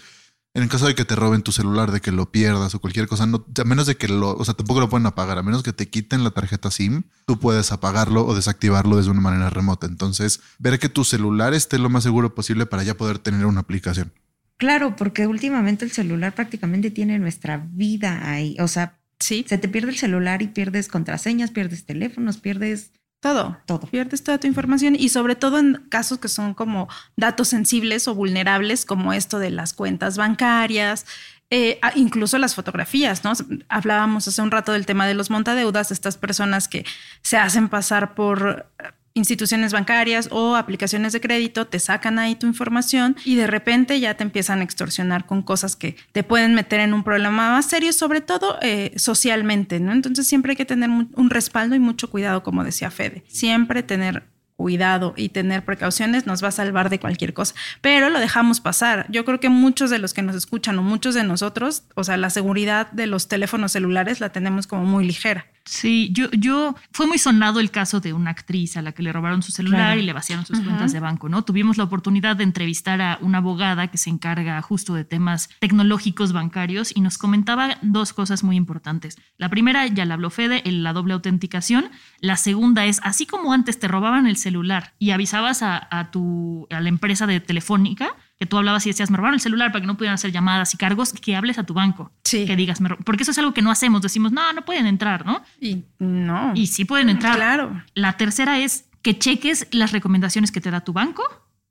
en 0.55 0.63
el 0.63 0.69
caso 0.69 0.87
de 0.87 0.95
que 0.95 1.05
te 1.05 1.15
roben 1.15 1.43
tu 1.43 1.53
celular, 1.53 1.93
de 1.93 2.01
que 2.01 2.13
lo 2.13 2.31
pierdas 2.31 2.75
o 2.75 2.81
cualquier 2.81 3.07
cosa, 3.07 3.27
no, 3.27 3.47
a 3.61 3.65
menos 3.65 3.87
de 3.87 3.97
que 3.97 4.09
lo, 4.09 4.35
o 4.35 4.45
sea, 4.45 4.55
tampoco 4.55 4.81
lo 4.81 4.89
pueden 4.89 5.07
apagar, 5.07 5.39
a 5.39 5.43
menos 5.43 5.63
que 5.63 5.73
te 5.73 5.89
quiten 5.89 6.25
la 6.25 6.31
tarjeta 6.31 6.71
SIM, 6.71 7.05
tú 7.27 7.39
puedes 7.39 7.71
apagarlo 7.73 8.27
o 8.27 8.35
desactivarlo 8.35 8.97
desde 8.97 9.11
una 9.11 9.21
manera 9.21 9.51
remota. 9.51 9.87
Entonces, 9.87 10.41
ver 10.59 10.79
que 10.79 10.89
tu 10.89 11.05
celular 11.05 11.55
esté 11.55 11.79
lo 11.79 11.91
más 11.91 12.03
seguro 12.03 12.35
posible 12.35 12.67
para 12.67 12.83
ya 12.83 12.97
poder 12.97 13.19
tener 13.19 13.47
una 13.47 13.61
aplicación. 13.61 14.13
Claro, 14.57 14.97
porque 14.97 15.27
últimamente 15.27 15.85
el 15.85 15.93
celular 15.93 16.35
prácticamente 16.35 16.91
tiene 16.91 17.19
nuestra 17.19 17.69
vida 17.71 18.29
ahí. 18.29 18.57
O 18.59 18.67
sea, 18.67 18.99
Sí, 19.21 19.45
se 19.49 19.59
te 19.59 19.69
pierde 19.69 19.91
el 19.91 19.97
celular 19.97 20.43
y 20.43 20.49
pierdes 20.49 20.89
contraseñas, 20.89 21.51
pierdes 21.51 21.85
teléfonos, 21.85 22.39
pierdes 22.39 22.93
todo. 23.21 23.59
todo. 23.67 23.87
Pierdes 23.87 24.23
toda 24.23 24.39
tu 24.39 24.47
información 24.47 24.95
y 24.95 25.09
sobre 25.09 25.37
todo 25.37 25.59
en 25.59 25.87
casos 25.89 26.19
que 26.19 26.29
son 26.29 26.55
como 26.55 26.89
datos 27.17 27.49
sensibles 27.49 28.09
o 28.09 28.15
vulnerables, 28.15 28.85
como 28.85 29.13
esto 29.13 29.39
de 29.39 29.51
las 29.51 29.73
cuentas 29.73 30.17
bancarias, 30.17 31.07
eh, 31.51 31.81
incluso 31.95 32.37
las 32.39 32.55
fotografías, 32.55 33.25
¿no? 33.25 33.33
Hablábamos 33.69 34.29
hace 34.29 34.43
un 34.43 34.51
rato 34.51 34.73
del 34.73 34.85
tema 34.85 35.07
de 35.07 35.15
los 35.15 35.31
montadeudas, 35.31 35.91
estas 35.91 36.19
personas 36.19 36.69
que 36.69 36.85
se 37.23 37.39
hacen 37.39 37.69
pasar 37.69 38.15
por 38.15 38.71
instituciones 39.19 39.73
bancarias 39.73 40.29
o 40.33 40.57
aplicaciones 40.57 41.13
de 41.13 41.21
crédito, 41.21 41.67
te 41.67 41.79
sacan 41.79 42.19
ahí 42.19 42.35
tu 42.35 42.47
información 42.47 43.17
y 43.25 43.35
de 43.35 43.47
repente 43.47 44.01
ya 44.01 44.15
te 44.15 44.23
empiezan 44.23 44.61
a 44.61 44.65
extorsionar 44.65 45.27
con 45.27 45.43
cosas 45.43 45.77
que 45.77 45.97
te 46.13 46.23
pueden 46.23 46.55
meter 46.55 46.81
en 46.81 46.95
un 46.95 47.05
problema 47.05 47.51
más 47.51 47.67
serio, 47.67 47.93
sobre 47.93 48.21
todo 48.21 48.59
eh, 48.63 48.93
socialmente, 48.97 49.81
¿no? 49.81 49.93
Entonces 49.93 50.27
siempre 50.27 50.53
hay 50.53 50.57
que 50.57 50.65
tener 50.65 50.89
un 50.89 51.31
respaldo 51.31 51.75
y 51.75 51.79
mucho 51.79 52.09
cuidado, 52.11 52.43
como 52.43 52.65
decía 52.65 52.91
Fede. 52.91 53.25
Siempre 53.29 53.83
tener 53.83 54.23
cuidado 54.59 55.15
y 55.17 55.29
tener 55.29 55.65
precauciones 55.65 56.27
nos 56.27 56.43
va 56.43 56.49
a 56.49 56.51
salvar 56.51 56.91
de 56.91 56.99
cualquier 56.99 57.33
cosa, 57.33 57.55
pero 57.81 58.11
lo 58.11 58.19
dejamos 58.19 58.61
pasar. 58.61 59.07
Yo 59.09 59.25
creo 59.25 59.39
que 59.39 59.49
muchos 59.49 59.89
de 59.89 60.01
los 60.01 60.15
que 60.15 60.23
nos 60.23 60.35
escuchan 60.35 60.77
o 60.81 60.83
muchos 60.83 61.15
de 61.15 61.23
nosotros, 61.23 61.85
o 61.95 62.03
sea, 62.03 62.17
la 62.17 62.29
seguridad 62.29 62.91
de 62.91 63.07
los 63.07 63.29
teléfonos 63.29 63.71
celulares 63.71 64.21
la 64.21 64.31
tenemos 64.31 64.67
como 64.67 64.85
muy 64.85 65.07
ligera. 65.07 65.47
Sí, 65.69 66.09
yo, 66.13 66.31
yo, 66.31 66.75
fue 66.93 67.07
muy 67.07 67.19
sonado 67.19 67.61
el 67.61 67.71
caso 67.71 68.01
de 68.01 68.13
una 68.15 68.31
actriz 68.31 68.77
a 68.79 68.83
la 68.83 68.93
que 68.93 69.03
le 69.03 69.13
robaron 69.13 69.43
su 69.43 69.53
celular 69.53 69.79
Claro. 69.89 70.01
y 70.01 70.05
le 70.05 70.13
vaciaron 70.15 70.47
sus 70.47 70.61
cuentas 70.61 70.93
de 70.93 71.01
banco, 71.01 71.29
¿no? 71.29 71.43
Tuvimos 71.43 71.77
la 71.77 71.85
oportunidad 71.85 72.37
de 72.37 72.45
entrevistar 72.45 73.01
a 73.03 73.19
una 73.21 73.39
abogada 73.39 73.89
que 73.89 73.99
se 73.99 74.09
encarga 74.09 74.61
justo 74.63 74.95
de 74.95 75.05
temas 75.05 75.51
tecnológicos 75.61 76.33
bancarios 76.33 76.91
y 76.97 77.01
nos 77.03 77.19
comentaba 77.19 77.77
dos 77.83 78.13
cosas 78.15 78.43
muy 78.43 78.57
importantes. 78.57 79.17
La 79.37 79.51
primera, 79.51 79.87
ya 79.87 80.05
la 80.07 80.15
habló 80.15 80.31
Fede, 80.31 80.63
la 80.65 80.93
doble 80.95 81.13
autenticación. 81.13 81.91
La 82.21 82.37
segunda 82.37 82.87
es, 82.87 83.01
así 83.05 83.27
como 83.27 83.53
antes 83.53 83.79
te 83.79 83.89
robaban 83.89 84.27
el 84.27 84.37
celular 84.39 84.95
y 84.99 85.11
avisabas 85.11 85.63
a, 85.63 85.87
a 85.91 86.11
tu, 86.11 86.67
a 86.71 86.81
la 86.81 86.89
empresa 86.89 87.27
de 87.27 87.41
telefónica, 87.41 88.09
que 88.39 88.47
tú 88.47 88.57
hablabas 88.57 88.87
y 88.87 88.91
decías, 88.91 89.11
me 89.11 89.17
robaron 89.17 89.35
el 89.35 89.41
celular 89.41 89.73
para 89.73 89.81
que 89.81 89.87
no 89.87 89.97
pudieran 89.97 90.15
hacer 90.15 90.31
llamadas 90.31 90.73
y 90.73 90.77
cargos, 90.77 91.13
que 91.13 91.35
hables 91.35 91.59
a 91.59 91.65
tu 91.65 91.75
banco. 91.75 92.13
Sí. 92.25 92.47
Que 92.47 92.55
digas, 92.57 92.81
"Me 92.81 92.89
ro-", 92.89 92.99
porque 93.05 93.23
eso 93.25 93.33
es 93.33 93.39
algo 93.39 93.53
que 93.53 93.63
no 93.63 93.71
hacemos. 93.71 94.01
Decimos, 94.01 94.31
no, 94.33 94.53
no 94.53 94.65
pueden 94.65 94.87
entrar, 94.87 95.27
¿no? 95.27 95.43
Y 95.61 95.85
no. 95.99 96.53
Y 96.55 96.69
sí 96.69 96.85
pueden 96.85 97.09
entrar. 97.09 97.37
Claro. 97.37 97.83
La 97.95 98.17
tercera 98.17 98.59
es 98.61 98.85
que 99.03 99.19
cheques 99.19 99.67
las 99.73 99.93
recomendaciones 99.93 100.53
que 100.53 100.61
te 100.61 100.71
da 100.71 100.81
tu 100.83 100.93
banco 100.93 101.23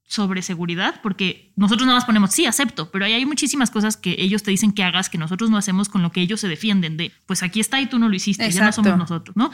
sobre 0.10 0.42
seguridad, 0.42 1.02
porque 1.04 1.52
nosotros 1.58 1.86
nada 1.86 1.98
más 1.98 2.06
ponemos, 2.06 2.32
sí, 2.32 2.46
acepto, 2.46 2.90
pero 2.92 3.04
ahí 3.04 3.12
hay 3.14 3.26
muchísimas 3.26 3.70
cosas 3.72 3.98
que 3.98 4.16
ellos 4.20 4.42
te 4.42 4.52
dicen 4.52 4.72
que 4.72 4.84
hagas 4.84 5.10
que 5.10 5.18
nosotros 5.18 5.50
no 5.50 5.58
hacemos 5.58 5.90
con 5.90 6.02
lo 6.02 6.14
que 6.14 6.22
ellos 6.22 6.40
se 6.40 6.48
defienden 6.48 6.96
de, 6.96 7.12
pues 7.26 7.44
aquí 7.44 7.60
está 7.60 7.82
y 7.82 7.88
tú 7.88 8.00
no 8.00 8.08
lo 8.08 8.16
hiciste, 8.16 8.44
ya 8.50 8.62
no 8.62 8.68
Exacto. 8.68 8.84
somos 8.90 8.98
nosotros, 9.00 9.36
¿no? 9.36 9.52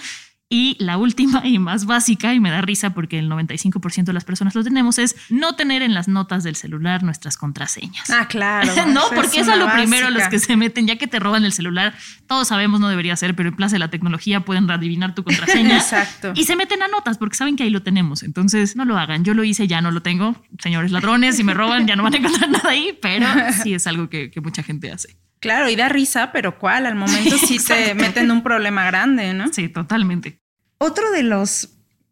Y 0.55 0.75
la 0.77 0.97
última 0.97 1.41
y 1.43 1.57
más 1.57 1.87
básica, 1.87 2.31
y 2.31 2.39
me 2.39 2.51
da 2.51 2.61
risa 2.61 2.93
porque 2.93 3.17
el 3.17 3.27
95% 3.27 4.03
de 4.03 4.13
las 4.13 4.23
personas 4.23 4.53
lo 4.53 4.63
tenemos, 4.63 4.99
es 4.99 5.15
no 5.31 5.55
tener 5.55 5.81
en 5.81 5.95
las 5.95 6.07
notas 6.07 6.43
del 6.43 6.55
celular 6.55 7.01
nuestras 7.01 7.37
contraseñas. 7.37 8.07
Ah, 8.11 8.27
claro. 8.27 8.71
no, 8.87 9.01
porque 9.15 9.37
es 9.39 9.47
eso 9.47 9.53
es 9.53 9.57
lo 9.57 9.73
primero 9.73 10.11
los 10.11 10.27
que 10.27 10.37
se 10.37 10.55
meten, 10.55 10.85
ya 10.85 10.95
que 10.97 11.07
te 11.07 11.17
roban 11.17 11.43
el 11.43 11.53
celular, 11.53 11.95
todos 12.27 12.49
sabemos 12.49 12.79
no 12.79 12.87
debería 12.87 13.15
ser, 13.15 13.35
pero 13.35 13.49
en 13.49 13.55
plaza 13.55 13.73
de 13.73 13.79
la 13.79 13.87
tecnología 13.87 14.41
pueden 14.41 14.69
adivinar 14.69 15.15
tu 15.15 15.23
contraseña. 15.23 15.77
Exacto. 15.77 16.33
Y 16.35 16.43
se 16.43 16.55
meten 16.55 16.83
a 16.83 16.87
notas 16.87 17.17
porque 17.17 17.35
saben 17.35 17.55
que 17.55 17.63
ahí 17.63 17.71
lo 17.71 17.81
tenemos. 17.81 18.21
Entonces, 18.21 18.75
no 18.75 18.85
lo 18.85 18.99
hagan. 18.99 19.23
Yo 19.23 19.33
lo 19.33 19.43
hice, 19.43 19.65
ya 19.65 19.81
no 19.81 19.89
lo 19.89 20.03
tengo. 20.03 20.35
Señores 20.59 20.91
ladrones, 20.91 21.35
si 21.35 21.43
me 21.43 21.55
roban, 21.55 21.87
ya 21.87 21.95
no 21.95 22.03
van 22.03 22.13
a 22.13 22.17
encontrar 22.17 22.51
nada 22.51 22.69
ahí, 22.69 22.95
pero 23.01 23.25
sí 23.63 23.73
es 23.73 23.87
algo 23.87 24.07
que, 24.07 24.29
que 24.29 24.39
mucha 24.39 24.61
gente 24.61 24.91
hace. 24.91 25.17
Claro, 25.39 25.67
y 25.67 25.75
da 25.75 25.89
risa, 25.89 26.31
pero 26.31 26.59
¿cuál? 26.59 26.85
Al 26.85 26.95
momento 26.95 27.39
sí 27.39 27.57
te 27.67 27.95
meten 27.95 28.25
en 28.25 28.31
un 28.31 28.43
problema 28.43 28.85
grande, 28.85 29.33
¿no? 29.33 29.51
Sí, 29.51 29.67
totalmente. 29.67 30.42
Otro 30.85 31.11
de 31.11 31.23
los, 31.23 31.69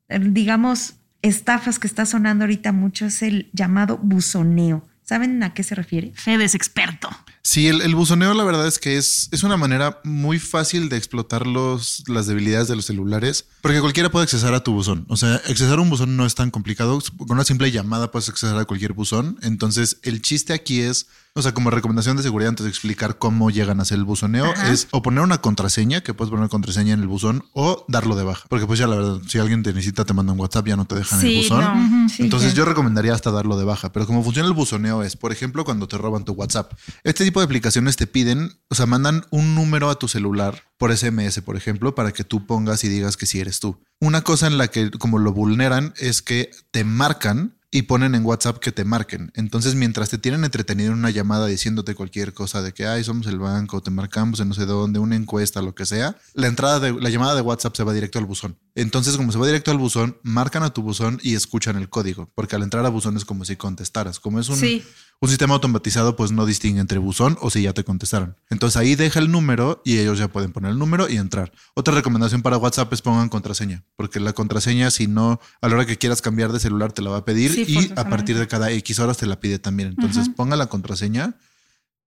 eh, 0.07 0.17
digamos, 0.21 0.93
estafas 1.21 1.77
que 1.77 1.87
está 1.87 2.05
sonando 2.05 2.45
ahorita 2.45 2.71
mucho 2.71 3.07
es 3.07 3.21
el 3.21 3.49
llamado 3.51 3.97
buzoneo. 3.97 4.87
¿Saben 5.03 5.43
a 5.43 5.53
qué 5.53 5.61
se 5.61 5.75
refiere? 5.75 6.13
Fede 6.15 6.45
es 6.45 6.55
experto. 6.55 7.09
Sí, 7.41 7.67
el, 7.67 7.81
el, 7.81 7.95
buzoneo 7.95 8.33
la 8.33 8.45
verdad 8.45 8.65
es 8.65 8.79
que 8.79 8.95
es, 8.95 9.27
es 9.33 9.43
una 9.43 9.57
manera 9.57 9.99
muy 10.05 10.39
fácil 10.39 10.87
de 10.87 10.95
explotar 10.95 11.47
los, 11.47 12.05
las 12.07 12.27
debilidades 12.27 12.69
de 12.69 12.77
los 12.77 12.85
celulares, 12.85 13.45
porque 13.61 13.79
cualquiera 13.79 14.09
puede 14.09 14.23
accesar 14.23 14.53
a 14.53 14.63
tu 14.63 14.73
buzón. 14.73 15.05
O 15.07 15.17
sea, 15.17 15.35
accesar 15.35 15.79
a 15.79 15.81
un 15.81 15.89
buzón 15.89 16.17
no 16.17 16.25
es 16.25 16.35
tan 16.35 16.51
complicado. 16.51 16.99
Con 17.17 17.31
una 17.31 17.43
simple 17.43 17.71
llamada 17.71 18.11
puedes 18.11 18.29
accesar 18.29 18.57
a 18.57 18.65
cualquier 18.65 18.93
buzón. 18.93 19.37
Entonces, 19.41 19.99
el 20.03 20.21
chiste 20.21 20.53
aquí 20.53 20.81
es 20.81 21.07
o 21.33 21.41
sea, 21.41 21.53
como 21.53 21.69
recomendación 21.69 22.17
de 22.17 22.23
seguridad 22.23 22.49
antes 22.49 22.65
de 22.65 22.69
explicar 22.69 23.17
cómo 23.17 23.49
llegan 23.49 23.79
a 23.79 23.83
hacer 23.83 23.97
el 23.97 24.03
buzoneo 24.03 24.53
es 24.69 24.89
o 24.91 25.01
poner 25.01 25.23
una 25.23 25.39
contraseña, 25.39 26.01
que 26.01 26.13
puedes 26.13 26.29
poner 26.29 26.41
una 26.41 26.49
contraseña 26.49 26.93
en 26.93 26.99
el 26.99 27.07
buzón, 27.07 27.45
o 27.53 27.85
darlo 27.87 28.17
de 28.17 28.25
baja. 28.25 28.45
Porque 28.49 28.65
pues 28.65 28.79
ya 28.79 28.87
la 28.87 28.97
verdad, 28.97 29.21
si 29.27 29.39
alguien 29.39 29.63
te 29.63 29.71
necesita, 29.71 30.03
te 30.03 30.13
manda 30.13 30.33
un 30.33 30.39
WhatsApp, 30.39 30.67
ya 30.67 30.75
no 30.75 30.83
te 30.83 30.95
dejan 30.95 31.25
el 31.25 31.37
buzón. 31.37 32.07
Entonces 32.17 32.53
yo 32.53 32.65
recomendaría 32.65 33.13
hasta 33.13 33.31
darlo 33.31 33.57
de 33.57 33.63
baja. 33.63 33.93
Pero 33.93 34.05
como 34.07 34.23
funciona 34.23 34.47
el 34.49 34.53
buzoneo 34.53 35.03
es, 35.03 35.15
por 35.15 35.31
ejemplo, 35.31 35.63
cuando 35.63 35.87
te 35.87 35.97
roban 35.97 36.25
tu 36.25 36.33
WhatsApp. 36.33 36.73
Este 37.05 37.23
tipo 37.23 37.39
de 37.39 37.45
aplicaciones 37.45 37.95
te 37.95 38.07
piden, 38.07 38.51
o 38.67 38.75
sea, 38.75 38.85
mandan 38.85 39.25
un 39.29 39.55
número 39.55 39.89
a 39.89 39.95
tu 39.95 40.09
celular 40.09 40.70
por 40.81 40.97
SMS, 40.97 41.41
por 41.41 41.55
ejemplo, 41.57 41.93
para 41.93 42.11
que 42.11 42.23
tú 42.23 42.47
pongas 42.47 42.83
y 42.83 42.89
digas 42.89 43.15
que 43.15 43.27
si 43.27 43.39
eres 43.39 43.59
tú. 43.59 43.79
Una 43.99 44.23
cosa 44.23 44.47
en 44.47 44.57
la 44.57 44.69
que 44.69 44.89
como 44.89 45.19
lo 45.19 45.31
vulneran 45.31 45.93
es 45.99 46.23
que 46.23 46.49
te 46.71 46.83
marcan 46.83 47.55
y 47.69 47.83
ponen 47.83 48.15
en 48.15 48.25
WhatsApp 48.25 48.57
que 48.57 48.71
te 48.71 48.83
marquen. 48.83 49.31
Entonces, 49.35 49.75
mientras 49.75 50.09
te 50.09 50.17
tienen 50.17 50.43
entretenido 50.43 50.91
en 50.91 50.97
una 50.97 51.11
llamada 51.11 51.45
diciéndote 51.45 51.93
cualquier 51.93 52.33
cosa 52.33 52.63
de 52.63 52.73
que, 52.73 52.87
ay, 52.87 53.03
somos 53.03 53.27
el 53.27 53.37
banco, 53.37 53.83
te 53.83 53.91
marcamos 53.91 54.39
en 54.39 54.47
no 54.47 54.55
sé 54.55 54.65
dónde, 54.65 54.97
una 54.97 55.15
encuesta, 55.15 55.61
lo 55.61 55.75
que 55.75 55.85
sea, 55.85 56.17
la 56.33 56.47
entrada 56.47 56.79
de 56.79 56.93
la 56.93 57.11
llamada 57.11 57.35
de 57.35 57.41
WhatsApp 57.41 57.75
se 57.75 57.83
va 57.83 57.93
directo 57.93 58.17
al 58.17 58.25
buzón. 58.25 58.57
Entonces, 58.73 59.17
como 59.17 59.31
se 59.31 59.37
va 59.37 59.45
directo 59.45 59.69
al 59.69 59.77
buzón, 59.77 60.17
marcan 60.23 60.63
a 60.63 60.73
tu 60.73 60.81
buzón 60.81 61.19
y 61.21 61.35
escuchan 61.35 61.75
el 61.75 61.89
código, 61.89 62.31
porque 62.33 62.55
al 62.55 62.63
entrar 62.63 62.83
a 62.87 62.89
buzón 62.89 63.17
es 63.17 63.25
como 63.25 63.45
si 63.45 63.55
contestaras. 63.55 64.19
Como 64.19 64.39
es 64.39 64.49
un, 64.49 64.81
un 65.21 65.29
sistema 65.29 65.53
automatizado, 65.53 66.15
pues 66.15 66.31
no 66.31 66.47
distingue 66.47 66.81
entre 66.81 66.97
buzón 66.97 67.37
o 67.41 67.51
si 67.51 67.61
ya 67.61 67.73
te 67.73 67.83
contestaron. 67.83 68.35
Entonces 68.49 68.75
ahí 68.75 68.95
deja 68.95 69.19
el 69.19 69.31
número 69.31 69.81
y 69.85 69.99
ellos 69.99 70.17
ya 70.17 70.27
pueden 70.27 70.51
poner 70.51 70.71
el 70.71 70.79
número 70.79 71.07
y 71.07 71.17
entrar. 71.17 71.51
Otra 71.75 71.93
recomendación 71.93 72.41
para 72.41 72.57
WhatsApp 72.57 72.91
es 72.91 73.03
pongan 73.03 73.29
contraseña, 73.29 73.83
porque 73.95 74.19
la 74.19 74.33
contraseña, 74.33 74.89
si 74.89 75.05
no, 75.05 75.39
a 75.61 75.67
la 75.67 75.75
hora 75.75 75.85
que 75.85 75.97
quieras 75.97 76.23
cambiar 76.23 76.51
de 76.51 76.59
celular, 76.59 76.91
te 76.91 77.03
la 77.03 77.11
va 77.11 77.17
a 77.17 77.25
pedir 77.25 77.51
y 77.69 77.91
a 77.95 78.09
partir 78.09 78.39
de 78.39 78.47
cada 78.47 78.71
X 78.71 78.97
horas 78.97 79.17
te 79.17 79.27
la 79.27 79.39
pide 79.39 79.59
también. 79.59 79.89
Entonces 79.89 80.27
ponga 80.27 80.55
la 80.55 80.65
contraseña 80.65 81.35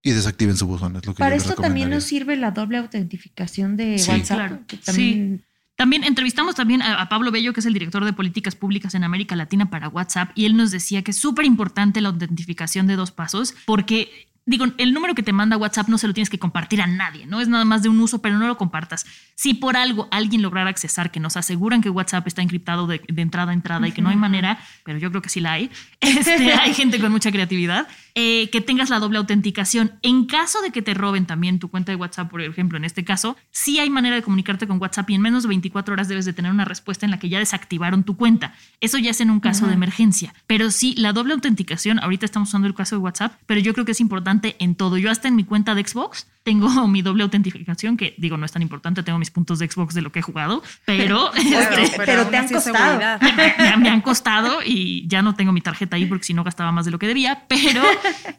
y 0.03 0.11
desactiven 0.11 0.57
su 0.57 0.67
buzón. 0.67 0.97
Es 0.97 1.07
lo 1.07 1.15
que 1.15 1.21
Para 1.21 1.37
esto 1.37 1.55
también 1.55 1.91
nos 1.91 2.03
sirve 2.03 2.37
la 2.37 2.51
doble 2.51 2.79
autentificación 2.79 3.77
de 3.77 4.05
WhatsApp. 4.09 4.61
Sí. 4.83 5.41
También 5.77 6.05
entrevistamos 6.05 6.55
también 6.55 6.83
a, 6.83 7.09
Pablo 7.09 7.31
Bello, 7.33 7.53
que 7.53 7.61
es 7.61 7.67
el 7.67 7.73
director 7.73 8.05
de 8.05 8.13
políticas 8.13 8.55
públicas 8.55 8.95
en 8.95 9.03
América 9.03 9.35
Latina 9.35 9.71
para 9.71 9.89
WhatsApp, 9.89 10.31
y 10.35 10.45
él 10.45 10.57
nos 10.57 10.71
decía 10.71 11.03
que 11.03 11.11
es 11.11 11.17
súper 11.17 11.45
importante 11.45 12.01
la 12.01 12.11
autentificación 12.11 12.87
de 12.87 12.97
dos 12.97 13.11
pasos, 13.11 13.55
porque 13.67 14.29
digo, 14.47 14.67
el 14.77 14.93
número 14.93 15.15
que 15.15 15.23
te 15.23 15.33
manda 15.33 15.57
WhatsApp 15.57 15.89
no 15.89 15.97
se 15.97 16.07
lo 16.07 16.13
tienes 16.13 16.29
que 16.29 16.39
compartir 16.39 16.83
a 16.83 16.87
nadie, 16.87 17.27
¿no? 17.27 17.41
Es 17.41 17.49
nada 17.49 17.65
más 17.65 17.83
de 17.83 17.89
un 17.89 17.99
uso, 18.01 18.21
pero 18.21 18.39
no 18.39 18.47
lo 18.47 18.59
compartas. 18.59 19.07
Si 19.35 19.55
por 19.55 19.77
algo 19.77 20.07
alguien 20.11 20.43
lograra 20.43 20.69
accesar, 20.69 21.11
que 21.11 21.21
nos 21.21 21.37
aseguran 21.37 21.81
que 21.81 21.91
WhatsApp 21.91 22.27
está 22.27 22.43
encriptado 22.43 22.87
de, 22.87 23.01
entrada 23.17 23.53
a 23.53 23.55
entrada 23.55 23.89
y 23.89 23.93
que 23.93 24.03
no 24.03 24.11
hay 24.11 24.17
manera, 24.17 24.59
pero 24.85 24.99
yo 24.99 25.11
creo 25.11 25.23
que 25.23 25.31
sí 25.31 25.41
la 25.41 25.53
hay, 25.53 25.71
este, 26.01 26.53
hay 26.53 26.75
gente 26.75 27.01
con 27.01 27.11
mucha 27.11 27.33
creatividad, 27.33 27.89
eh, 28.15 28.51
que 28.51 28.61
tengas 28.61 28.91
la 28.91 28.99
doble 28.99 29.19
autenticación. 29.19 29.93
En 30.03 30.27
caso 30.27 30.61
de 30.61 30.71
que 30.71 30.83
te 30.83 30.93
roben 30.95 31.27
también 31.27 31.59
tu 31.59 31.69
cuenta 31.69 31.93
de 31.93 31.97
WhatsApp, 31.97 32.31
por 32.31 32.43
ejemplo, 32.43 32.77
en 32.77 32.85
este 32.85 33.05
caso, 33.05 33.37
sí 33.51 33.79
hay 33.79 33.89
manera 33.89 34.17
de 34.17 34.23
comunicarte 34.23 34.67
con 34.67 34.81
WhatsApp 34.81 35.09
y 35.11 35.15
en 35.15 35.23
menos 35.23 35.45
de 35.45 35.49
24 35.49 35.95
horas 35.95 36.09
debes 36.09 36.27
de 36.27 36.33
tener 36.35 36.53
una 36.53 36.65
respuesta 36.65 37.07
en 37.07 37.11
la 37.11 37.19
que 37.19 37.29
ya 37.29 37.39
desactivaron 37.39 38.05
tu 38.05 38.17
cuenta. 38.17 38.55
Eso 38.81 38.99
ya 38.99 39.11
es 39.11 39.21
en 39.21 39.31
un 39.31 39.41
caso 39.41 39.67
de 39.67 39.73
emergencia. 39.73 40.35
Pero 40.47 40.71
sí, 40.71 40.95
la 40.97 41.13
doble 41.13 41.33
autenticación, 41.35 41.99
ahorita 41.99 42.27
estamos 42.27 42.51
usando 42.51 42.69
el 42.69 42.75
caso 42.75 42.97
de 42.97 43.03
WhatsApp, 43.03 43.33
pero 43.47 43.61
yo 43.61 43.73
creo 43.73 43.85
que 43.85 43.93
es 43.93 44.01
importante 44.01 44.34
en 44.43 44.75
todo. 44.75 44.97
Yo 44.99 45.11
hasta 45.11 45.29
en 45.29 45.37
mi 45.37 45.45
cuenta 45.45 45.75
de 45.75 45.87
Xbox 45.87 46.27
tengo 46.43 46.69
mi 46.89 47.03
doble 47.03 47.23
autentificación, 47.25 47.97
que 47.97 48.15
digo, 48.19 48.37
no 48.37 48.47
es 48.47 48.53
tan 48.53 48.63
importante, 48.63 49.03
tengo 49.03 49.19
mis 49.19 49.31
puntos 49.31 49.59
de 49.59 49.69
Xbox 49.69 49.95
de 49.95 50.03
lo 50.03 50.13
que 50.13 50.21
he 50.21 50.23
jugado, 50.23 50.63
pero, 50.85 51.35
este, 51.35 51.93
pero, 52.05 52.27
te 52.27 52.37
han 52.37 52.49
costado. 52.49 53.19
Me, 53.79 53.89
han 53.89 54.01
costado 54.01 54.61
y 54.65 55.07
ya 55.09 55.23
no 55.23 55.35
tengo 55.35 55.53
mi 55.53 55.61
tarjeta 55.61 55.97
ahí 55.97 56.07
porque 56.07 56.25
si 56.25 56.35
no 56.35 56.45
gastaba 56.45 56.73
más 56.73 56.85
de 56.85 56.91
lo 56.91 56.99
que 56.99 57.07
debía, 57.07 57.47
pero 57.49 57.83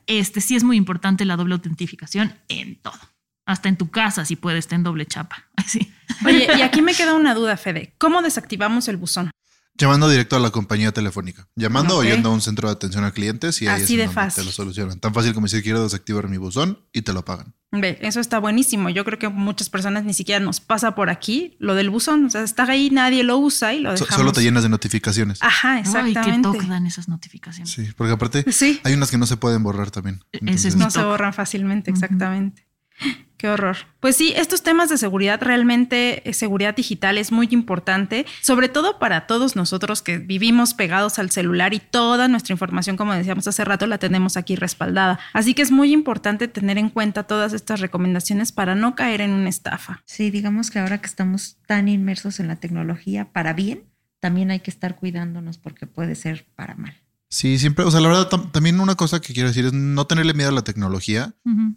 este 0.08 0.42
sí 0.42 0.56
es 0.56 0.64
muy 0.64 0.78
importante 0.78 1.26
la 1.26 1.36
doble 1.36 1.54
autentificación 1.54 2.34
en 2.48 2.76
todo. 2.76 3.00
Hasta 3.48 3.70
en 3.70 3.78
tu 3.78 3.92
casa, 3.92 4.26
si 4.26 4.36
puedes, 4.36 4.68
ten 4.68 4.82
doble 4.82 5.06
chapa. 5.06 5.46
Así. 5.56 5.92
Oye, 6.26 6.48
y 6.58 6.62
aquí 6.62 6.82
me 6.82 6.96
queda 6.96 7.14
una 7.14 7.36
duda, 7.36 7.58
Fede. 7.58 7.94
¿Cómo 8.00 8.24
desactivamos 8.24 8.88
el 8.88 8.98
buzón? 8.98 9.30
Llamando 9.78 10.08
directo 10.08 10.38
a 10.38 10.40
la 10.40 10.52
compañía 10.52 10.92
telefónica. 10.94 11.48
Llamando 11.56 11.98
o 11.98 12.04
yendo 12.04 12.30
a 12.30 12.34
un 12.34 12.42
centro 12.42 12.70
de 12.70 12.74
atención 12.74 13.04
a 13.04 13.12
clientes 13.12 13.62
y 13.62 13.68
ahí 13.68 13.84
Así 13.84 14.00
es 14.00 14.08
de 14.08 14.14
fácil. 14.14 14.44
te 14.44 14.46
lo 14.46 14.52
solucionan. 14.52 15.00
Tan 15.00 15.14
fácil 15.14 15.34
como 15.34 15.48
decir 15.48 15.64
quiero 15.64 15.84
desactivar 15.84 16.30
mi 16.30 16.38
buzón 16.38 16.80
y 16.94 17.02
te 17.02 17.12
lo 17.12 17.26
pagan. 17.26 17.54
Ve, 17.72 17.98
eso 18.02 18.22
está 18.22 18.40
buenísimo. 18.40 18.90
Yo 18.90 19.04
creo 19.04 19.20
que 19.20 19.28
muchas 19.28 19.70
personas 19.70 20.06
ni 20.06 20.14
siquiera 20.14 20.44
nos 20.44 20.62
pasa 20.62 20.96
por 20.96 21.10
aquí 21.10 21.58
lo 21.60 21.76
del 21.76 21.90
buzón. 21.90 22.24
O 22.26 22.30
sea, 22.30 22.44
está 22.44 22.64
ahí, 22.64 22.90
nadie 22.90 23.24
lo 23.24 23.38
usa 23.38 23.74
y 23.74 23.80
lo 23.82 23.92
dejamos. 23.92 24.16
solo 24.16 24.32
te 24.32 24.42
llenas 24.42 24.64
de 24.64 24.70
notificaciones. 24.70 25.40
Ajá, 25.42 25.80
exactamente. 25.80 26.20
Ay, 26.20 26.38
qué 26.38 26.42
toque 26.42 26.68
dan 26.68 26.88
esas 26.88 27.10
notificaciones. 27.10 27.74
Sí, 27.74 27.90
porque 27.98 28.14
aparte 28.14 28.46
hay 28.84 28.94
unas 28.94 29.12
que 29.12 29.18
no 29.18 29.26
se 29.26 29.36
pueden 29.36 29.62
borrar 29.62 29.92
también. 29.92 30.24
E-, 30.32 30.40
ese 30.54 30.70
es 30.70 30.78
no 30.78 30.90
se 30.90 31.04
borran 31.04 31.34
fácilmente, 31.34 31.92
exactamente. 31.92 32.66
Qué 33.38 33.50
horror. 33.50 33.76
Pues 34.00 34.16
sí, 34.16 34.34
estos 34.36 34.64
temas 34.64 34.90
de 34.90 34.98
seguridad, 34.98 35.42
realmente 35.42 36.28
eh, 36.28 36.34
seguridad 36.34 36.76
digital 36.76 37.18
es 37.18 37.32
muy 37.34 37.50
importante, 37.52 38.26
sobre 38.42 38.70
todo 38.70 38.98
para 38.98 39.28
todos 39.28 39.58
nosotros 39.58 40.02
que 40.02 40.20
vivimos 40.20 40.74
pegados 40.74 41.20
al 41.20 41.32
celular 41.32 41.74
y 41.74 41.80
toda 41.80 42.30
nuestra 42.30 42.54
información, 42.54 42.96
como 42.96 43.14
decíamos 43.14 43.48
hace 43.48 43.66
rato, 43.66 43.88
la 43.88 43.98
tenemos 43.98 44.38
aquí 44.38 44.56
respaldada. 44.56 45.20
Así 45.34 45.54
que 45.54 45.64
es 45.64 45.72
muy 45.72 45.92
importante 45.92 46.48
tener 46.48 46.78
en 46.78 46.90
cuenta 46.90 47.24
todas 47.24 47.52
estas 47.52 47.82
recomendaciones 47.82 48.54
para 48.54 48.74
no 48.74 48.96
caer 48.96 49.22
en 49.22 49.32
una 49.32 49.50
estafa. 49.50 50.02
Sí, 50.06 50.32
digamos 50.32 50.72
que 50.72 50.80
ahora 50.80 51.00
que 51.00 51.08
estamos 51.08 51.58
tan 51.68 51.90
inmersos 51.90 52.40
en 52.40 52.48
la 52.48 52.56
tecnología 52.56 53.34
para 53.34 53.52
bien, 53.54 53.84
también 54.22 54.50
hay 54.50 54.62
que 54.62 54.72
estar 54.72 54.96
cuidándonos 54.96 55.58
porque 55.58 55.88
puede 55.88 56.16
ser 56.16 56.48
para 56.56 56.76
mal. 56.76 57.05
Sí, 57.28 57.58
siempre, 57.60 57.84
o 57.84 57.92
sea, 57.92 58.00
la 58.00 58.08
verdad, 58.08 58.30
también 58.52 58.80
una 58.80 58.96
cosa 58.96 59.20
que 59.20 59.34
quiero 59.34 59.50
decir 59.50 59.66
es 59.66 59.74
no 59.74 60.06
tenerle 60.06 60.34
miedo 60.34 60.50
a 60.50 60.54
la 60.54 60.64
tecnología, 60.64 61.34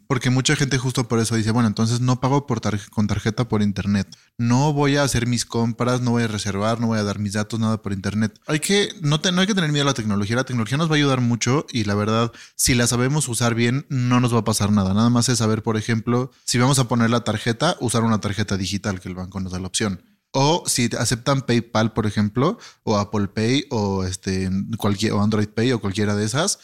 porque 0.07 0.31
mucha 0.31 0.55
gente 0.57 0.79
justo 0.79 1.09
por 1.09 1.19
eso 1.19 1.35
dice, 1.37 1.51
bueno, 1.51 1.69
entonces 1.69 2.01
no 2.01 2.21
pago 2.21 2.47
por 2.47 2.61
con 2.91 3.07
tarjeta 3.07 3.49
por 3.49 3.63
internet, 3.63 4.09
no 4.37 4.73
voy 4.73 4.97
a 4.97 5.03
hacer 5.03 5.27
mis 5.27 5.45
compras, 5.45 6.01
no 6.01 6.13
voy 6.13 6.25
a 6.25 6.29
reservar, 6.29 6.81
no 6.81 6.89
voy 6.89 6.99
a 6.99 7.03
dar 7.03 7.19
mis 7.19 7.33
datos, 7.33 7.59
nada 7.59 7.81
por 7.81 7.93
internet. 7.93 8.39
Hay 8.47 8.61
que, 8.61 8.91
no, 9.01 9.21
no 9.33 9.41
hay 9.41 9.47
que 9.47 9.55
tener 9.55 9.73
miedo 9.73 9.85
a 9.85 9.87
la 9.87 9.95
tecnología, 9.95 10.37
la 10.37 10.45
tecnología 10.45 10.77
nos 10.77 10.91
va 10.91 10.95
a 10.95 10.97
ayudar 10.97 11.21
mucho 11.21 11.67
y 11.73 11.85
la 11.85 11.95
verdad, 11.95 12.31
si 12.55 12.75
la 12.75 12.87
sabemos 12.87 13.27
usar 13.29 13.55
bien, 13.55 13.87
no 13.89 14.21
nos 14.21 14.35
va 14.35 14.41
a 14.41 14.45
pasar 14.45 14.71
nada. 14.71 14.93
Nada 14.93 15.11
más 15.11 15.29
es 15.29 15.39
saber, 15.39 15.63
por 15.63 15.77
ejemplo, 15.77 16.31
si 16.45 16.59
vamos 16.59 16.79
a 16.79 16.89
poner 16.89 17.11
la 17.11 17.25
tarjeta, 17.25 17.77
usar 17.81 18.05
una 18.05 18.21
tarjeta 18.21 18.57
digital 18.57 19.01
que 19.01 19.09
el 19.09 19.15
banco 19.15 19.41
nos 19.41 19.53
da 19.53 19.59
la 19.59 19.67
opción. 19.67 20.03
O 20.33 20.65
si 20.67 20.91
aceptan 20.99 21.43
PayPal, 21.43 21.93
por 21.93 22.07
ejemplo, 22.07 22.59
o 22.83 22.97
Apple 22.97 23.29
Pay, 23.29 23.67
o 23.71 24.05
este 24.05 24.51
cualquier, 24.77 25.13
o 25.13 25.23
Android 25.23 25.49
Pay, 25.49 25.73
o 25.73 25.81
cualquiera 25.81 26.15
de 26.15 26.25
esas, 26.27 26.59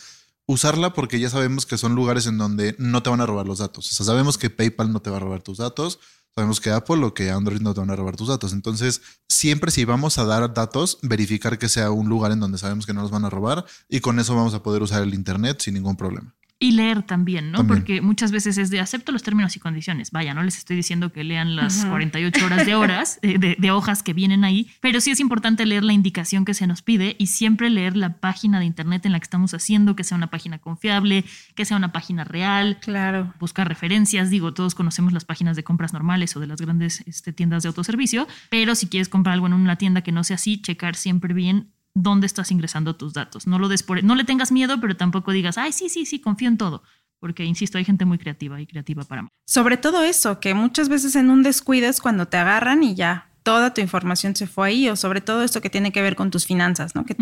usarla 0.47 0.92
porque 0.92 1.18
ya 1.18 1.30
sabemos 1.30 1.66
que 1.66 1.78
son 1.78 1.94
lugares 1.94 2.26
en 2.26 2.38
donde 2.38 2.76
no 2.78 3.02
te 3.02 3.11
van 3.11 3.21
a 3.21 3.26
robar 3.26 3.47
los 3.47 3.59
datos. 3.59 3.90
O 3.90 3.94
sea, 3.94 4.06
sabemos 4.06 4.38
que 4.38 4.50
PayPal 4.50 4.92
no 4.92 5.00
te 5.00 5.11
va 5.11 5.16
a 5.16 5.21
robar 5.21 5.42
tus 5.42 5.59
datos, 5.59 5.99
sabemos 6.35 6.61
que 6.61 6.71
Apple 6.71 7.04
o 7.04 7.14
que 7.14 7.30
Android 7.30 7.61
no 7.61 7.75
te 7.75 7.80
van 7.80 7.90
a 7.90 7.97
robar 7.97 8.16
tus 8.16 8.28
datos. 8.28 8.52
Entonces, 8.52 9.00
siempre 9.28 9.71
si 9.71 9.85
vamos 9.85 10.18
a 10.18 10.25
dar 10.25 10.52
datos, 10.52 10.99
verificar 11.02 11.59
que 11.59 11.68
sea 11.68 11.90
un 11.90 12.09
lugar 12.09 12.33
en 12.33 12.40
donde 12.40 12.59
sabemos 12.59 12.87
que 12.87 12.92
no 12.92 13.02
nos 13.02 13.11
van 13.11 13.25
a 13.25 13.30
robar 13.30 13.64
y 13.88 14.00
con 14.00 14.18
eso 14.18 14.35
vamos 14.35 14.54
a 14.54 14.62
poder 14.62 14.83
usar 14.83 15.02
el 15.02 15.14
Internet 15.14 15.61
sin 15.61 15.75
ningún 15.75 15.97
problema. 15.97 16.35
Y 16.64 16.73
leer 16.73 17.02
también, 17.02 17.52
¿no? 17.52 17.66
Porque 17.66 18.00
muchas 18.00 18.33
veces 18.33 18.56
es 18.56 18.71
de 18.71 18.80
acepto 18.80 19.12
los 19.12 19.23
términos 19.23 19.54
y 19.54 19.61
condiciones. 19.61 20.11
Vaya, 20.12 20.33
no 20.33 20.42
les 20.42 20.56
estoy 20.56 20.76
diciendo 20.76 21.12
que 21.12 21.23
lean 21.23 21.56
las 21.56 21.85
48 21.85 22.42
horas 22.42 22.64
de 22.64 22.75
horas, 22.75 23.18
de, 23.23 23.71
hojas 23.71 24.02
que 24.02 24.14
vienen 24.14 24.44
ahí, 24.44 24.71
pero 24.80 25.02
sí 25.02 25.11
es 25.11 25.21
importante 25.21 25.66
leer 25.66 25.85
la 25.85 25.92
indicación 25.92 26.47
que 26.47 26.54
se 26.54 26.66
nos 26.66 26.80
pide 26.80 27.16
y 27.18 27.26
siempre 27.26 27.68
leer 27.68 27.99
la 27.99 28.14
página 28.14 28.61
de 28.61 28.64
internet 28.64 29.04
en 29.04 29.12
la 29.12 29.21
que 29.21 29.25
estamos 29.25 29.52
haciendo, 29.52 29.94
que 29.94 30.04
sea 30.04 30.16
una 30.16 30.30
página 30.30 30.59
confiable, 30.59 31.26
que 31.54 31.66
sea 31.66 31.76
una 31.76 31.92
página 31.92 32.25
real. 32.25 32.78
Claro. 32.80 33.35
Buscar 33.38 33.68
referencias. 33.68 34.30
Digo, 34.30 34.54
todos 34.54 34.75
conocemos 34.75 35.12
las 35.12 35.26
páginas 35.26 35.56
de 35.56 35.64
compras 35.64 35.92
normales 35.92 36.35
o 36.35 36.40
de 36.40 36.47
las 36.47 36.62
grandes 36.62 37.02
este, 37.06 37.35
tiendas 37.35 37.64
de 37.64 37.66
autoservicio, 37.66 38.26
pero 38.49 38.75
si 38.75 38.87
quieres 38.87 39.11
comprar 39.11 39.35
algo 39.35 39.49
en 39.49 39.52
una 39.52 39.76
tienda 39.76 40.00
que 40.00 40.12
no 40.12 40.25
sea 40.25 40.37
así, 40.37 40.62
checar 40.62 40.97
siempre 40.97 41.35
bien 41.35 41.75
dónde 41.95 42.27
estás 42.27 42.51
ingresando 42.51 42.97
tus 42.97 43.15
datos. 43.15 43.47
No 43.47 43.59
lo 43.59 43.69
des 43.69 43.83
por, 43.83 44.03
no 44.03 44.15
le 44.15 44.25
tengas 44.25 44.53
miedo, 44.53 44.81
pero 44.81 44.97
tampoco 44.97 45.33
digas, 45.33 45.59
ay, 45.59 45.73
sí, 45.73 45.89
sí, 45.89 46.05
sí, 46.05 46.21
confío 46.21 46.49
en 46.49 46.59
todo. 46.59 46.83
Porque, 47.21 47.45
insisto, 47.45 47.79
hay 47.79 47.85
gente 47.85 48.05
muy 48.05 48.19
creativa 48.19 48.61
y 48.61 48.67
creativa 48.67 49.03
para 49.05 49.23
mí. 49.23 49.29
Sobre 49.47 49.77
todo 49.77 50.03
eso, 50.03 50.41
que 50.41 50.53
muchas 50.53 50.89
veces 50.89 51.17
en 51.17 51.31
un 51.31 51.43
descuido 51.43 51.89
es 51.89 52.01
cuando 52.01 52.27
te 52.27 52.37
agarran 52.37 52.83
y 52.83 52.95
ya 52.95 53.31
toda 53.45 53.73
tu 53.73 53.81
información 53.81 54.35
se 54.35 54.47
fue 54.47 54.69
ahí, 54.69 54.89
o 54.89 54.97
sobre 54.97 55.21
todo 55.21 55.43
esto 55.43 55.61
que 55.61 55.71
tiene 55.71 55.93
que 55.93 56.03
ver 56.03 56.17
con 56.17 56.31
tus 56.31 56.47
finanzas, 56.47 56.95
¿no? 56.95 57.05
Que 57.05 57.17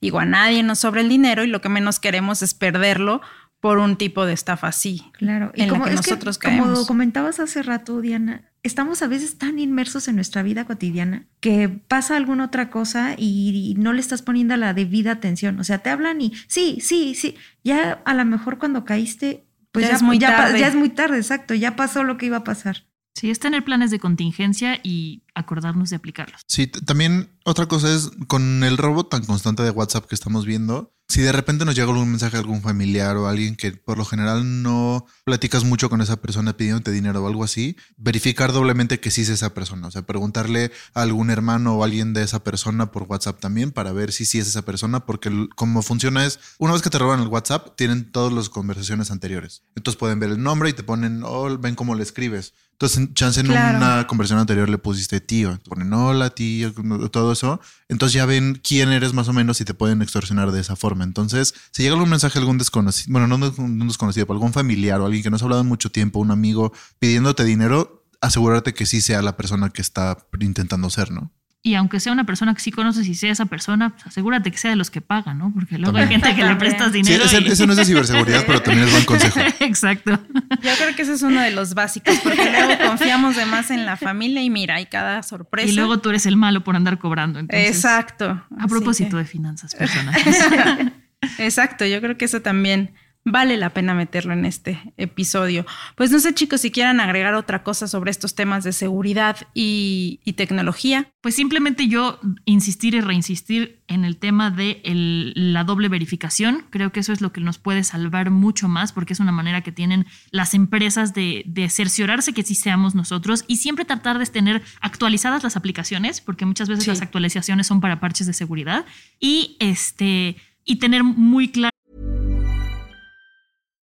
digo, 0.00 0.20
a 0.20 0.24
nadie 0.24 0.62
nos 0.62 0.78
sobra 0.80 1.00
el 1.00 1.08
dinero 1.08 1.44
y 1.44 1.48
lo 1.48 1.60
que 1.60 1.68
menos 1.68 2.00
queremos 2.00 2.42
es 2.42 2.54
perderlo 2.54 3.20
por 3.60 3.78
un 3.78 3.96
tipo 3.96 4.24
de 4.24 4.32
estafa 4.32 4.68
así. 4.68 5.02
Claro, 5.14 5.52
y 5.54 5.66
como, 5.66 5.86
nosotros 5.86 6.38
Como 6.38 6.86
comentabas 6.86 7.40
hace 7.40 7.62
rato, 7.62 8.00
Diana, 8.00 8.52
estamos 8.64 9.02
a 9.02 9.06
veces 9.06 9.38
tan 9.38 9.58
inmersos 9.60 10.08
en 10.08 10.16
nuestra 10.16 10.42
vida 10.42 10.64
cotidiana 10.64 11.26
que 11.40 11.68
pasa 11.68 12.16
alguna 12.16 12.46
otra 12.46 12.70
cosa 12.70 13.14
y, 13.16 13.74
no 13.78 13.92
le 13.92 14.00
estás 14.00 14.22
poniendo 14.22 14.56
la 14.56 14.74
debida 14.74 15.12
atención. 15.12 15.60
O 15.60 15.64
sea, 15.64 15.78
te 15.78 15.90
hablan 15.90 16.20
y 16.20 16.32
sí, 16.48 16.78
sí, 16.80 17.14
sí. 17.14 17.36
Ya 17.62 18.02
a 18.04 18.14
lo 18.14 18.24
mejor 18.24 18.58
cuando 18.58 18.84
caíste 18.84 19.46
pues 19.70 19.84
Ya 19.84 19.90
ya, 19.90 19.96
es 19.96 20.02
muy 20.02 20.18
ya 20.18 20.36
tarde. 20.36 20.60
ya 20.60 20.68
es 20.68 20.74
muy 20.74 20.88
tarde, 20.88 21.16
exacto, 21.16 21.52
ya 21.52 21.76
pasó 21.76 22.04
lo 22.04 22.16
que 22.16 22.26
iba 22.26 22.38
a 22.38 22.44
pasar. 22.44 22.86
Sí, 23.14 23.30
es 23.30 23.38
tener 23.38 23.64
planes 23.64 23.90
de 23.90 24.00
contingencia 24.00 24.78
y 24.82 25.22
acordarnos 25.34 25.90
de 25.90 25.96
aplicarlos. 25.96 26.40
Sí, 26.48 26.66
también 26.66 27.30
otra 27.44 27.66
cosa 27.66 27.94
es 27.94 28.10
con 28.26 28.64
el 28.64 28.76
robo 28.76 29.06
tan 29.06 29.24
constante 29.24 29.62
de 29.62 29.70
WhatsApp 29.70 30.06
que 30.06 30.14
estamos 30.14 30.46
viendo, 30.46 30.93
si 31.08 31.20
de 31.20 31.32
repente 31.32 31.64
nos 31.64 31.74
llega 31.74 31.88
algún 31.88 32.10
mensaje 32.10 32.36
de 32.36 32.40
algún 32.40 32.62
familiar 32.62 33.16
o 33.16 33.28
alguien 33.28 33.56
que 33.56 33.72
por 33.72 33.98
lo 33.98 34.04
general 34.04 34.62
no 34.62 35.06
platicas 35.24 35.64
mucho 35.64 35.90
con 35.90 36.00
esa 36.00 36.16
persona 36.16 36.56
pidiéndote 36.56 36.90
dinero 36.90 37.22
o 37.22 37.28
algo 37.28 37.44
así, 37.44 37.76
verificar 37.96 38.52
doblemente 38.52 39.00
que 39.00 39.10
sí 39.10 39.22
es 39.22 39.28
esa 39.28 39.54
persona, 39.54 39.88
o 39.88 39.90
sea, 39.90 40.02
preguntarle 40.02 40.72
a 40.94 41.02
algún 41.02 41.30
hermano 41.30 41.76
o 41.76 41.84
alguien 41.84 42.14
de 42.14 42.22
esa 42.22 42.42
persona 42.42 42.90
por 42.90 43.04
WhatsApp 43.04 43.40
también 43.40 43.70
para 43.70 43.92
ver 43.92 44.12
si 44.12 44.24
sí 44.24 44.38
es 44.38 44.48
esa 44.48 44.62
persona, 44.62 45.06
porque 45.06 45.30
como 45.54 45.82
funciona 45.82 46.24
es, 46.24 46.40
una 46.58 46.72
vez 46.72 46.82
que 46.82 46.90
te 46.90 46.98
roban 46.98 47.20
el 47.20 47.28
WhatsApp, 47.28 47.76
tienen 47.76 48.10
todas 48.10 48.32
las 48.32 48.48
conversaciones 48.48 49.10
anteriores. 49.10 49.62
Entonces 49.76 49.98
pueden 49.98 50.20
ver 50.20 50.30
el 50.30 50.42
nombre 50.42 50.70
y 50.70 50.72
te 50.72 50.82
ponen, 50.82 51.22
oh, 51.24 51.58
ven 51.58 51.74
cómo 51.74 51.94
le 51.94 52.02
escribes. 52.02 52.54
Entonces, 52.74 53.08
chance 53.14 53.40
en 53.40 53.46
Claro. 53.46 53.78
una 53.78 54.06
conversación 54.06 54.40
anterior 54.40 54.68
le 54.68 54.78
pusiste 54.78 55.20
tío, 55.20 55.56
te 55.58 55.70
ponen 55.70 55.92
hola 55.92 56.30
tío, 56.30 56.72
todo 57.10 57.32
eso. 57.32 57.60
Entonces 57.88 58.14
ya 58.14 58.26
ven 58.26 58.60
quién 58.62 58.90
eres 58.90 59.12
más 59.14 59.28
o 59.28 59.32
menos 59.32 59.60
y 59.60 59.64
te 59.64 59.74
pueden 59.74 60.02
extorsionar 60.02 60.50
de 60.50 60.60
esa 60.60 60.74
forma. 60.74 61.04
Entonces, 61.04 61.54
si 61.70 61.82
llega 61.84 61.94
algún 61.94 62.10
mensaje 62.10 62.34
de 62.34 62.40
algún 62.40 62.58
desconocido, 62.58 63.12
bueno, 63.12 63.28
no 63.28 63.36
un 63.58 63.86
desconocido, 63.88 64.26
pero 64.26 64.34
algún 64.34 64.52
familiar 64.52 65.00
o 65.00 65.06
alguien 65.06 65.22
que 65.22 65.30
no 65.30 65.36
has 65.36 65.42
hablado 65.42 65.62
en 65.62 65.68
mucho 65.68 65.90
tiempo, 65.90 66.18
un 66.18 66.32
amigo 66.32 66.72
pidiéndote 66.98 67.44
dinero, 67.44 68.04
asegurarte 68.20 68.74
que 68.74 68.86
sí 68.86 69.00
sea 69.00 69.22
la 69.22 69.36
persona 69.36 69.70
que 69.70 69.80
está 69.82 70.18
intentando 70.40 70.90
ser, 70.90 71.10
¿no? 71.12 71.32
Y 71.66 71.76
aunque 71.76 71.98
sea 71.98 72.12
una 72.12 72.24
persona 72.24 72.52
que 72.54 72.60
sí 72.60 72.70
conoces 72.70 73.08
y 73.08 73.14
sea 73.14 73.32
esa 73.32 73.46
persona, 73.46 73.88
pues 73.88 74.06
asegúrate 74.06 74.50
que 74.50 74.58
sea 74.58 74.68
de 74.68 74.76
los 74.76 74.90
que 74.90 75.00
pagan, 75.00 75.38
¿no? 75.38 75.50
Porque 75.50 75.78
luego 75.78 75.96
hay 75.96 76.08
gente 76.08 76.34
que 76.36 76.44
le 76.44 76.56
prestas 76.56 76.88
Sí, 76.92 77.00
dinero. 77.00 77.24
y- 77.24 77.48
ese 77.50 77.66
no 77.66 77.72
es 77.72 77.78
de 77.78 77.84
ciberseguridad, 77.86 78.44
pero 78.46 78.60
también 78.60 78.86
es 78.86 78.92
buen 78.92 79.04
consejo. 79.06 79.40
Exacto. 79.60 80.10
Yo 80.12 80.70
creo 80.76 80.94
que 80.94 81.00
ese 81.02 81.14
es 81.14 81.22
uno 81.22 81.40
de 81.40 81.52
los 81.52 81.72
básicos, 81.72 82.18
porque 82.22 82.50
luego 82.50 82.86
confiamos 82.86 83.34
de 83.36 83.46
más 83.46 83.70
en 83.70 83.86
la 83.86 83.96
familia 83.96 84.42
y 84.42 84.50
mira, 84.50 84.74
hay 84.74 84.84
cada 84.84 85.22
sorpresa. 85.22 85.66
Y 85.66 85.72
luego 85.74 86.00
tú 86.00 86.10
eres 86.10 86.26
el 86.26 86.36
malo 86.36 86.62
por 86.62 86.76
andar 86.76 86.98
cobrando. 86.98 87.38
Entonces, 87.38 87.66
Exacto. 87.68 88.44
A 88.58 88.66
propósito 88.68 89.16
de 89.16 89.24
finanzas 89.24 89.74
personales. 89.74 90.22
Exacto, 91.38 91.86
yo 91.86 92.00
creo 92.02 92.18
que 92.18 92.26
eso 92.26 92.42
también 92.42 92.92
vale 93.24 93.56
la 93.56 93.70
pena 93.70 93.94
meterlo 93.94 94.32
en 94.34 94.44
este 94.44 94.92
episodio. 94.96 95.64
Pues 95.96 96.10
no 96.10 96.18
sé, 96.18 96.34
chicos, 96.34 96.60
si 96.60 96.70
quieran 96.70 97.00
agregar 97.00 97.34
otra 97.34 97.62
cosa 97.62 97.88
sobre 97.88 98.10
estos 98.10 98.34
temas 98.34 98.64
de 98.64 98.72
seguridad 98.72 99.36
y, 99.54 100.20
y 100.24 100.34
tecnología. 100.34 101.08
Pues 101.22 101.34
simplemente 101.34 101.88
yo 101.88 102.20
insistir 102.44 102.94
y 102.94 103.00
reinsistir 103.00 103.82
en 103.88 104.04
el 104.04 104.18
tema 104.18 104.50
de 104.50 104.82
el- 104.84 105.32
la 105.54 105.64
doble 105.64 105.88
verificación. 105.88 106.64
Creo 106.70 106.92
que 106.92 107.00
eso 107.00 107.12
es 107.12 107.20
lo 107.22 107.32
que 107.32 107.40
nos 107.40 107.58
puede 107.58 107.82
salvar 107.84 108.30
mucho 108.30 108.68
más 108.68 108.92
porque 108.92 109.14
es 109.14 109.20
una 109.20 109.32
manera 109.32 109.62
que 109.62 109.72
tienen 109.72 110.06
las 110.30 110.52
empresas 110.54 111.14
de, 111.14 111.44
de 111.46 111.68
cerciorarse 111.70 112.34
que 112.34 112.42
sí 112.42 112.54
seamos 112.54 112.94
nosotros 112.94 113.44
y 113.48 113.56
siempre 113.56 113.84
tratar 113.86 114.18
de 114.18 114.26
tener 114.26 114.62
actualizadas 114.80 115.42
las 115.42 115.56
aplicaciones 115.56 116.20
porque 116.20 116.44
muchas 116.46 116.68
veces 116.68 116.84
Sí. 116.84 116.90
las 116.90 117.00
actualizaciones 117.02 117.66
son 117.66 117.80
para 117.80 118.00
parches 118.00 118.26
de 118.26 118.32
seguridad 118.34 118.84
y 119.18 119.56
este 119.60 120.36
y 120.66 120.76
tener 120.76 121.04
muy 121.04 121.48
claro 121.48 121.73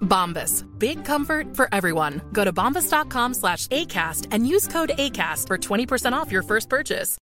Bombas. 0.00 0.64
Big 0.78 1.04
comfort 1.04 1.56
for 1.56 1.68
everyone. 1.72 2.20
Go 2.32 2.44
to 2.44 2.52
bombas.com 2.52 3.34
slash 3.34 3.66
ACAST 3.68 4.26
and 4.32 4.46
use 4.46 4.66
code 4.68 4.92
ACAST 4.98 5.46
for 5.46 5.56
20% 5.58 6.12
off 6.12 6.30
your 6.30 6.42
first 6.42 6.68
purchase. 6.68 7.16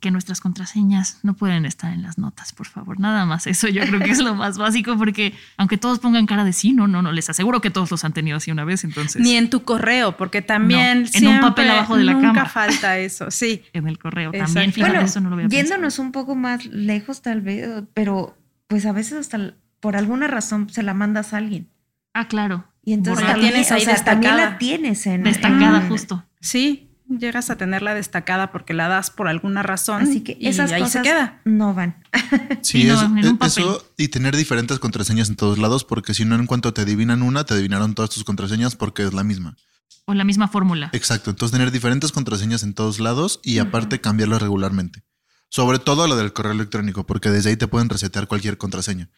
que 0.00 0.10
nuestras 0.10 0.40
contraseñas 0.40 1.20
no 1.22 1.34
pueden 1.34 1.64
estar 1.64 1.92
en 1.94 2.02
las 2.02 2.18
notas, 2.18 2.52
por 2.52 2.66
favor. 2.66 2.98
Nada 3.00 3.24
más 3.24 3.46
eso 3.46 3.68
yo 3.68 3.82
creo 3.86 4.00
que 4.00 4.10
es 4.10 4.18
lo 4.18 4.34
más 4.34 4.58
básico 4.58 4.98
porque 4.98 5.32
aunque 5.56 5.78
todos 5.78 6.00
pongan 6.00 6.26
cara 6.26 6.44
de 6.44 6.52
sí, 6.52 6.72
no, 6.72 6.88
no, 6.88 7.00
no, 7.00 7.12
les 7.12 7.30
aseguro 7.30 7.60
que 7.60 7.70
todos 7.70 7.90
los 7.90 8.04
han 8.04 8.12
tenido 8.12 8.36
así 8.36 8.50
una 8.50 8.64
vez, 8.64 8.82
entonces 8.84 9.22
Ni 9.22 9.36
en 9.36 9.48
tu 9.48 9.62
correo, 9.62 10.16
porque 10.16 10.42
también 10.42 11.04
No, 11.04 11.08
en 11.14 11.26
un 11.28 11.40
papel 11.40 11.70
abajo 11.70 11.96
de 11.96 12.04
la 12.04 12.12
nunca 12.14 12.32
cama. 12.32 12.46
falta 12.48 12.98
eso, 12.98 13.30
sí. 13.30 13.62
en 13.72 13.86
el 13.86 13.98
correo 13.98 14.30
Exacto. 14.30 14.52
también. 14.52 14.72
Fíjate, 14.72 14.92
Bueno, 14.92 15.06
eso 15.06 15.20
no 15.20 15.28
lo 15.30 15.36
había 15.36 15.48
pensado. 15.48 15.62
yéndonos 15.68 15.98
un 16.00 16.12
poco 16.12 16.34
más 16.34 16.66
lejos 16.66 17.22
tal 17.22 17.40
vez, 17.40 17.84
pero 17.94 18.36
pues 18.66 18.84
a 18.84 18.92
veces 18.92 19.12
hasta 19.14 19.54
por 19.82 19.96
alguna 19.96 20.28
razón 20.28 20.70
se 20.70 20.82
la 20.84 20.94
mandas 20.94 21.34
a 21.34 21.38
alguien. 21.38 21.68
Ah, 22.14 22.28
claro. 22.28 22.64
Y 22.84 22.92
entonces. 22.92 23.26
La 23.26 23.34
tienes 23.34 23.72
ahí 23.72 23.82
o 23.82 23.84
sea, 23.84 23.96
también 23.96 24.20
destacada. 24.32 24.50
la 24.52 24.58
tienes 24.58 25.06
en 25.06 25.24
Destacada, 25.24 25.80
en- 25.82 25.88
justo. 25.88 26.24
Sí, 26.40 26.88
llegas 27.08 27.50
a 27.50 27.56
tenerla 27.56 27.92
destacada 27.94 28.52
porque 28.52 28.74
la 28.74 28.86
das 28.86 29.10
por 29.10 29.26
alguna 29.26 29.62
razón. 29.64 30.02
Así 30.02 30.20
que 30.20 30.36
y 30.40 30.46
esas 30.46 30.70
ahí 30.70 30.82
cosas 30.82 31.02
se 31.04 31.10
queda. 31.10 31.40
no 31.44 31.74
van. 31.74 31.96
Sí, 32.62 32.84
no, 32.84 32.94
papel. 33.38 33.48
eso 33.48 33.84
y 33.98 34.06
tener 34.08 34.36
diferentes 34.36 34.78
contraseñas 34.78 35.28
en 35.30 35.36
todos 35.36 35.58
lados, 35.58 35.84
porque 35.84 36.14
si 36.14 36.24
no, 36.24 36.36
en 36.36 36.46
cuanto 36.46 36.72
te 36.72 36.82
adivinan 36.82 37.22
una, 37.22 37.44
te 37.44 37.54
adivinaron 37.54 37.94
todas 37.94 38.10
tus 38.10 38.22
contraseñas 38.24 38.76
porque 38.76 39.02
es 39.02 39.12
la 39.12 39.24
misma. 39.24 39.56
O 40.04 40.14
la 40.14 40.22
misma 40.24 40.46
fórmula. 40.46 40.90
Exacto. 40.92 41.30
Entonces, 41.30 41.52
tener 41.52 41.72
diferentes 41.72 42.12
contraseñas 42.12 42.62
en 42.62 42.74
todos 42.74 43.00
lados 43.00 43.40
y 43.42 43.58
aparte 43.58 44.00
cambiarlas 44.00 44.40
regularmente. 44.42 45.02
Sobre 45.48 45.78
todo 45.80 46.06
la 46.06 46.14
del 46.16 46.32
correo 46.32 46.52
electrónico, 46.52 47.04
porque 47.04 47.30
desde 47.30 47.50
ahí 47.50 47.56
te 47.56 47.66
pueden 47.68 47.88
resetear 47.88 48.26
cualquier 48.28 48.58
contraseña. 48.58 49.10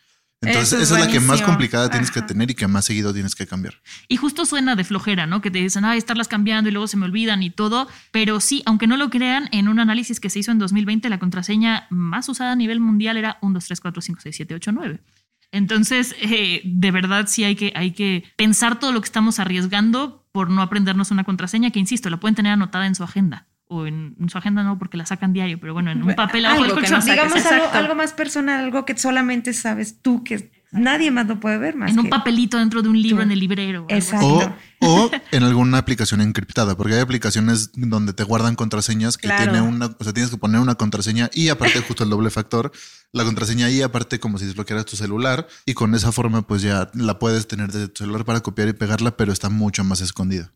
Entonces, 0.47 0.73
Eso 0.73 0.77
es 0.77 0.83
esa 0.85 0.99
es 0.99 1.07
la 1.07 1.13
que 1.13 1.21
más 1.21 1.43
complicada 1.43 1.89
tienes 1.91 2.11
que 2.11 2.23
tener 2.23 2.51
y 2.51 2.55
que 2.55 2.67
más 2.67 2.85
seguido 2.85 3.13
tienes 3.13 3.35
que 3.35 3.47
cambiar. 3.47 3.81
Y 4.09 4.17
justo 4.17 4.47
suena 4.47 4.77
de 4.77 4.85
flojera, 4.85 5.27
¿no? 5.27 5.41
Que 5.41 5.51
te 5.51 5.59
dicen, 5.59 5.85
ay, 5.85 5.99
estarlas 5.99 6.29
cambiando 6.29 6.69
y 6.69 6.73
luego 6.73 6.87
se 6.87 6.97
me 6.97 7.07
olvidan 7.07 7.43
y 7.43 7.51
todo. 7.51 7.89
Pero 8.13 8.41
sí, 8.41 8.63
aunque 8.67 8.87
no 8.87 8.97
lo 8.97 9.11
crean, 9.11 9.49
en 9.53 9.69
un 9.69 9.79
análisis 9.81 10.21
que 10.21 10.31
se 10.31 10.39
hizo 10.39 10.51
en 10.51 10.59
2020, 10.59 11.09
la 11.09 11.19
contraseña 11.19 11.87
más 11.91 12.29
usada 12.29 12.53
a 12.53 12.57
nivel 12.57 12.81
mundial 12.81 13.17
era 13.17 13.39
1, 13.43 13.55
2, 13.55 13.65
3, 13.65 13.81
4, 13.81 14.03
5, 14.03 14.21
6, 14.23 14.37
7, 14.37 14.55
8, 14.55 14.73
9. 14.73 15.01
Entonces, 15.53 16.17
eh, 16.21 16.63
de 16.65 16.91
verdad 16.91 17.27
sí 17.29 17.45
hay 17.45 17.55
que, 17.55 17.73
hay 17.77 17.93
que 17.93 18.25
pensar 18.37 18.81
todo 18.81 18.91
lo 18.91 19.01
que 19.01 19.07
estamos 19.07 19.39
arriesgando 19.39 20.27
por 20.33 20.51
no 20.51 20.63
aprendernos 20.63 21.13
una 21.13 21.23
contraseña 21.23 21.71
que, 21.71 21.79
insisto, 21.79 22.11
la 22.11 22.19
pueden 22.19 22.35
tener 22.35 22.53
anotada 22.53 22.87
en 22.87 22.97
su 22.97 23.05
agenda. 23.05 23.47
O 23.77 23.87
en, 23.87 24.15
en 24.21 24.29
su 24.29 24.39
agenda 24.39 24.63
no, 24.63 24.79
porque 24.79 24.97
la 24.97 25.07
sacan 25.07 25.33
diario, 25.33 25.59
pero 25.59 25.73
bueno, 25.75 25.91
en 25.91 26.03
un 26.03 26.15
papel 26.15 26.45
abajo 26.45 26.63
Algo 26.63 26.75
del 26.77 26.85
que 26.85 26.91
colchón. 26.91 27.07
no 27.09 27.17
saques, 27.17 27.33
Digamos 27.35 27.53
algo, 27.53 27.67
algo 27.79 27.95
más 27.95 28.13
personal, 28.13 28.65
algo 28.65 28.85
que 28.85 28.97
solamente 28.97 29.53
sabes 29.53 30.01
tú, 30.01 30.23
que 30.23 30.53
nadie 30.71 31.11
más 31.11 31.27
lo 31.27 31.39
puede 31.41 31.59
ver 31.59 31.77
más. 31.77 31.91
en 31.91 31.99
un 31.99 32.09
papelito 32.09 32.59
dentro 32.59 32.83
de 32.83 32.89
un 32.89 33.01
libro 33.01 33.19
tú. 33.19 33.23
en 33.25 33.33
el 33.33 33.39
librero. 33.41 33.87
Exacto. 33.89 34.55
O, 34.81 35.05
o 35.07 35.11
en 35.33 35.43
alguna 35.43 35.79
aplicación 35.79 36.21
encriptada, 36.21 36.77
porque 36.77 36.95
hay 36.95 37.01
aplicaciones 37.01 37.71
donde 37.75 38.13
te 38.13 38.23
guardan 38.25 38.55
contraseñas 38.55 39.17
que 39.17 39.29
Claro. 39.29 39.51
tiene 39.53 39.61
una, 39.67 39.87
o 39.87 40.05
sea, 40.05 40.13
tienes 40.13 40.31
que 40.31 40.37
poner 40.37 40.61
una 40.61 40.75
contraseña 40.77 41.31
y 41.33 41.49
aparte 41.49 41.81
justo 41.81 42.05
el 42.05 42.11
doble 42.11 42.31
factor, 42.31 42.71
la 43.13 43.25
contraseña 43.25 43.71
y 43.71 43.83
aparte 43.83 44.19
como 44.21 44.39
si 44.39 44.45
desbloquearas 44.47 44.85
tu 44.87 44.97
celular 44.97 45.47
y 45.67 45.75
con 45.75 45.95
esa 45.95 46.13
forma 46.13 46.47
pues 46.47 46.63
ya 46.63 46.91
la 46.95 47.19
puedes 47.19 47.47
tener 47.49 47.73
desde 47.73 47.89
tu 47.89 48.05
celular 48.05 48.25
para 48.25 48.41
copiar 48.41 48.69
y 48.69 48.73
pegarla, 48.73 49.17
pero 49.17 49.33
está 49.33 49.49
mucho 49.49 49.85
más 49.85 50.01
escondida. 50.01 50.53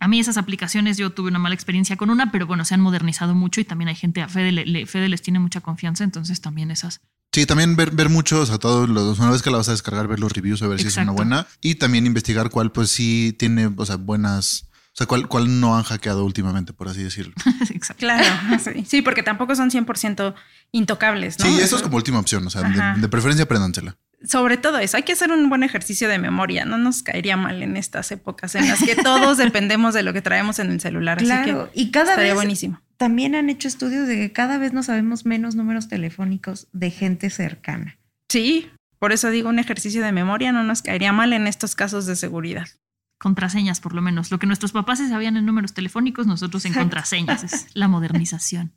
A 0.00 0.08
mí 0.08 0.20
esas 0.20 0.36
aplicaciones 0.36 0.96
yo 0.96 1.10
tuve 1.10 1.28
una 1.30 1.38
mala 1.38 1.54
experiencia 1.54 1.96
con 1.96 2.10
una, 2.10 2.30
pero 2.32 2.46
bueno, 2.46 2.64
se 2.64 2.74
han 2.74 2.80
modernizado 2.80 3.34
mucho 3.34 3.60
y 3.60 3.64
también 3.64 3.88
hay 3.88 3.94
gente, 3.94 4.22
a 4.22 4.28
Fede, 4.28 4.52
le- 4.52 4.86
Fede 4.86 5.08
les 5.08 5.22
tiene 5.22 5.38
mucha 5.38 5.60
confianza, 5.60 6.04
entonces 6.04 6.40
también 6.40 6.70
esas. 6.70 7.00
Sí, 7.32 7.46
también 7.46 7.74
ver, 7.74 7.90
ver 7.90 8.10
mucho, 8.10 8.40
o 8.42 8.46
sea, 8.46 8.58
todo, 8.58 8.86
lo- 8.86 9.12
una 9.12 9.30
vez 9.30 9.42
que 9.42 9.50
la 9.50 9.56
vas 9.58 9.68
a 9.68 9.72
descargar, 9.72 10.06
ver 10.06 10.20
los 10.20 10.32
reviews, 10.32 10.62
a 10.62 10.68
ver 10.68 10.80
si 10.80 10.86
es 10.86 10.96
una 10.96 11.12
buena 11.12 11.46
y 11.60 11.74
también 11.76 12.06
investigar 12.06 12.50
cuál 12.50 12.70
pues 12.72 12.90
sí 12.90 13.34
tiene, 13.38 13.66
o 13.76 13.86
sea, 13.86 13.96
buenas, 13.96 14.68
o 14.72 14.96
sea, 14.96 15.06
cuál, 15.08 15.26
cuál 15.26 15.58
no 15.60 15.76
han 15.76 15.82
hackeado 15.82 16.24
últimamente, 16.24 16.72
por 16.72 16.88
así 16.88 17.02
decirlo. 17.02 17.34
Exacto. 17.70 18.00
Claro, 18.00 18.24
sí. 18.64 18.84
Sí, 18.86 19.02
porque 19.02 19.22
tampoco 19.24 19.56
son 19.56 19.70
100% 19.70 20.34
intocables, 20.72 21.38
¿no? 21.38 21.44
Sí, 21.46 21.58
eso 21.60 21.76
es 21.76 21.82
como 21.82 21.96
última 21.96 22.18
opción, 22.18 22.46
o 22.46 22.50
sea, 22.50 22.62
de, 22.62 23.00
de 23.00 23.08
preferencia 23.08 23.44
apréndansela. 23.44 23.96
Sobre 24.26 24.56
todo 24.56 24.78
eso, 24.78 24.96
hay 24.96 25.02
que 25.02 25.12
hacer 25.12 25.30
un 25.30 25.48
buen 25.48 25.62
ejercicio 25.62 26.08
de 26.08 26.18
memoria, 26.18 26.64
no 26.64 26.78
nos 26.78 27.02
caería 27.02 27.36
mal 27.36 27.62
en 27.62 27.76
estas 27.76 28.10
épocas 28.12 28.54
en 28.54 28.68
las 28.68 28.82
que 28.82 28.96
todos 28.96 29.36
dependemos 29.38 29.94
de 29.94 30.02
lo 30.02 30.12
que 30.12 30.22
traemos 30.22 30.58
en 30.58 30.70
el 30.70 30.80
celular. 30.80 31.18
Claro, 31.18 31.62
así 31.62 31.72
que 31.72 31.80
y 31.80 31.90
cada 31.90 32.10
estaría 32.10 32.32
vez 32.32 32.34
buenísimo. 32.36 32.80
también 32.96 33.34
han 33.34 33.50
hecho 33.50 33.68
estudios 33.68 34.08
de 34.08 34.16
que 34.16 34.32
cada 34.32 34.58
vez 34.58 34.72
no 34.72 34.82
sabemos 34.82 35.26
menos 35.26 35.54
números 35.54 35.88
telefónicos 35.88 36.68
de 36.72 36.90
gente 36.90 37.30
cercana. 37.30 37.98
Sí, 38.28 38.70
por 38.98 39.12
eso 39.12 39.30
digo, 39.30 39.48
un 39.50 39.58
ejercicio 39.58 40.02
de 40.02 40.12
memoria 40.12 40.52
no 40.52 40.64
nos 40.64 40.82
caería 40.82 41.12
mal 41.12 41.32
en 41.32 41.46
estos 41.46 41.74
casos 41.74 42.06
de 42.06 42.16
seguridad. 42.16 42.66
Contraseñas, 43.18 43.80
por 43.80 43.94
lo 43.94 44.02
menos. 44.02 44.30
Lo 44.30 44.38
que 44.38 44.46
nuestros 44.46 44.72
papás 44.72 44.98
se 44.98 45.08
sabían 45.08 45.36
en 45.36 45.46
números 45.46 45.72
telefónicos, 45.72 46.26
nosotros 46.26 46.64
en 46.64 46.74
contraseñas. 46.74 47.44
Es 47.44 47.66
la 47.74 47.88
modernización. 47.88 48.72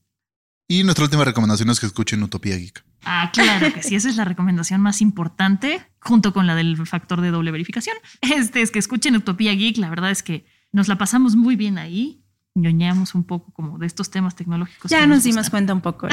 Y 0.67 0.83
nuestra 0.83 1.05
última 1.05 1.23
recomendación 1.23 1.69
es 1.69 1.79
que 1.79 1.85
escuchen 1.85 2.21
Utopía 2.23 2.57
Geek. 2.57 2.83
Ah, 3.05 3.31
claro 3.31 3.73
que 3.73 3.81
sí, 3.83 3.95
esa 3.95 4.09
es 4.09 4.17
la 4.17 4.25
recomendación 4.25 4.81
más 4.81 5.01
importante, 5.01 5.81
junto 5.99 6.33
con 6.33 6.45
la 6.45 6.55
del 6.55 6.85
factor 6.85 7.21
de 7.21 7.31
doble 7.31 7.51
verificación. 7.51 7.95
Este 8.21 8.61
es 8.61 8.71
que 8.71 8.79
escuchen 8.79 9.15
Utopía 9.15 9.53
Geek, 9.53 9.77
la 9.77 9.89
verdad 9.89 10.11
es 10.11 10.23
que 10.23 10.45
nos 10.73 10.89
la 10.89 10.97
pasamos 10.97 11.37
muy 11.37 11.55
bien 11.55 11.77
ahí, 11.77 12.21
ñoñamos 12.53 13.15
un 13.15 13.23
poco 13.23 13.53
como 13.53 13.77
de 13.77 13.87
estos 13.87 14.11
temas 14.11 14.35
tecnológicos. 14.35 14.91
Ya 14.91 15.07
nos 15.07 15.23
dimos 15.23 15.49
cuenta 15.49 15.73
un 15.73 15.81
poco. 15.81 16.09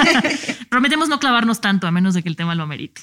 Prometemos 0.68 1.08
no 1.08 1.18
clavarnos 1.18 1.62
tanto, 1.62 1.86
a 1.86 1.90
menos 1.90 2.12
de 2.12 2.22
que 2.22 2.28
el 2.28 2.36
tema 2.36 2.54
lo 2.54 2.64
amerite. 2.64 3.00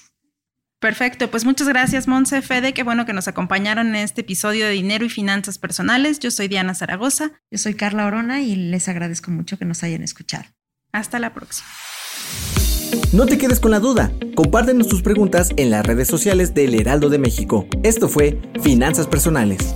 Perfecto, 0.80 1.32
pues 1.32 1.46
muchas 1.46 1.70
gracias 1.70 2.10
Monse, 2.10 2.42
Fede, 2.42 2.74
qué 2.74 2.84
bueno 2.84 3.06
que 3.06 3.14
nos 3.14 3.30
acompañaron 3.30 3.88
en 3.88 3.96
este 3.96 4.22
episodio 4.22 4.66
de 4.66 4.74
Dinero 4.74 5.06
y 5.06 5.10
Finanzas 5.10 5.58
Personales. 5.58 6.20
Yo 6.20 6.30
soy 6.30 6.50
Diana 6.50 6.76
Zaragoza. 6.76 7.32
Yo 7.50 7.58
soy 7.58 7.74
Carla 7.74 8.06
Orona 8.06 8.42
y 8.42 8.56
les 8.56 8.90
agradezco 8.90 9.32
mucho 9.32 9.58
que 9.58 9.64
nos 9.64 9.82
hayan 9.82 10.04
escuchado. 10.04 10.44
Hasta 10.94 11.18
la 11.18 11.34
próxima. 11.34 11.68
No 13.12 13.26
te 13.26 13.38
quedes 13.38 13.60
con 13.60 13.72
la 13.72 13.80
duda. 13.80 14.12
Compártenos 14.36 14.88
tus 14.88 15.02
preguntas 15.02 15.50
en 15.58 15.72
las 15.72 15.86
redes 15.86 16.08
sociales 16.08 16.54
del 16.54 16.80
Heraldo 16.80 17.10
de 17.10 17.18
México. 17.18 17.68
Esto 17.84 18.08
fue 18.08 18.40
Finanzas 18.62 19.08
Personales. 19.08 19.76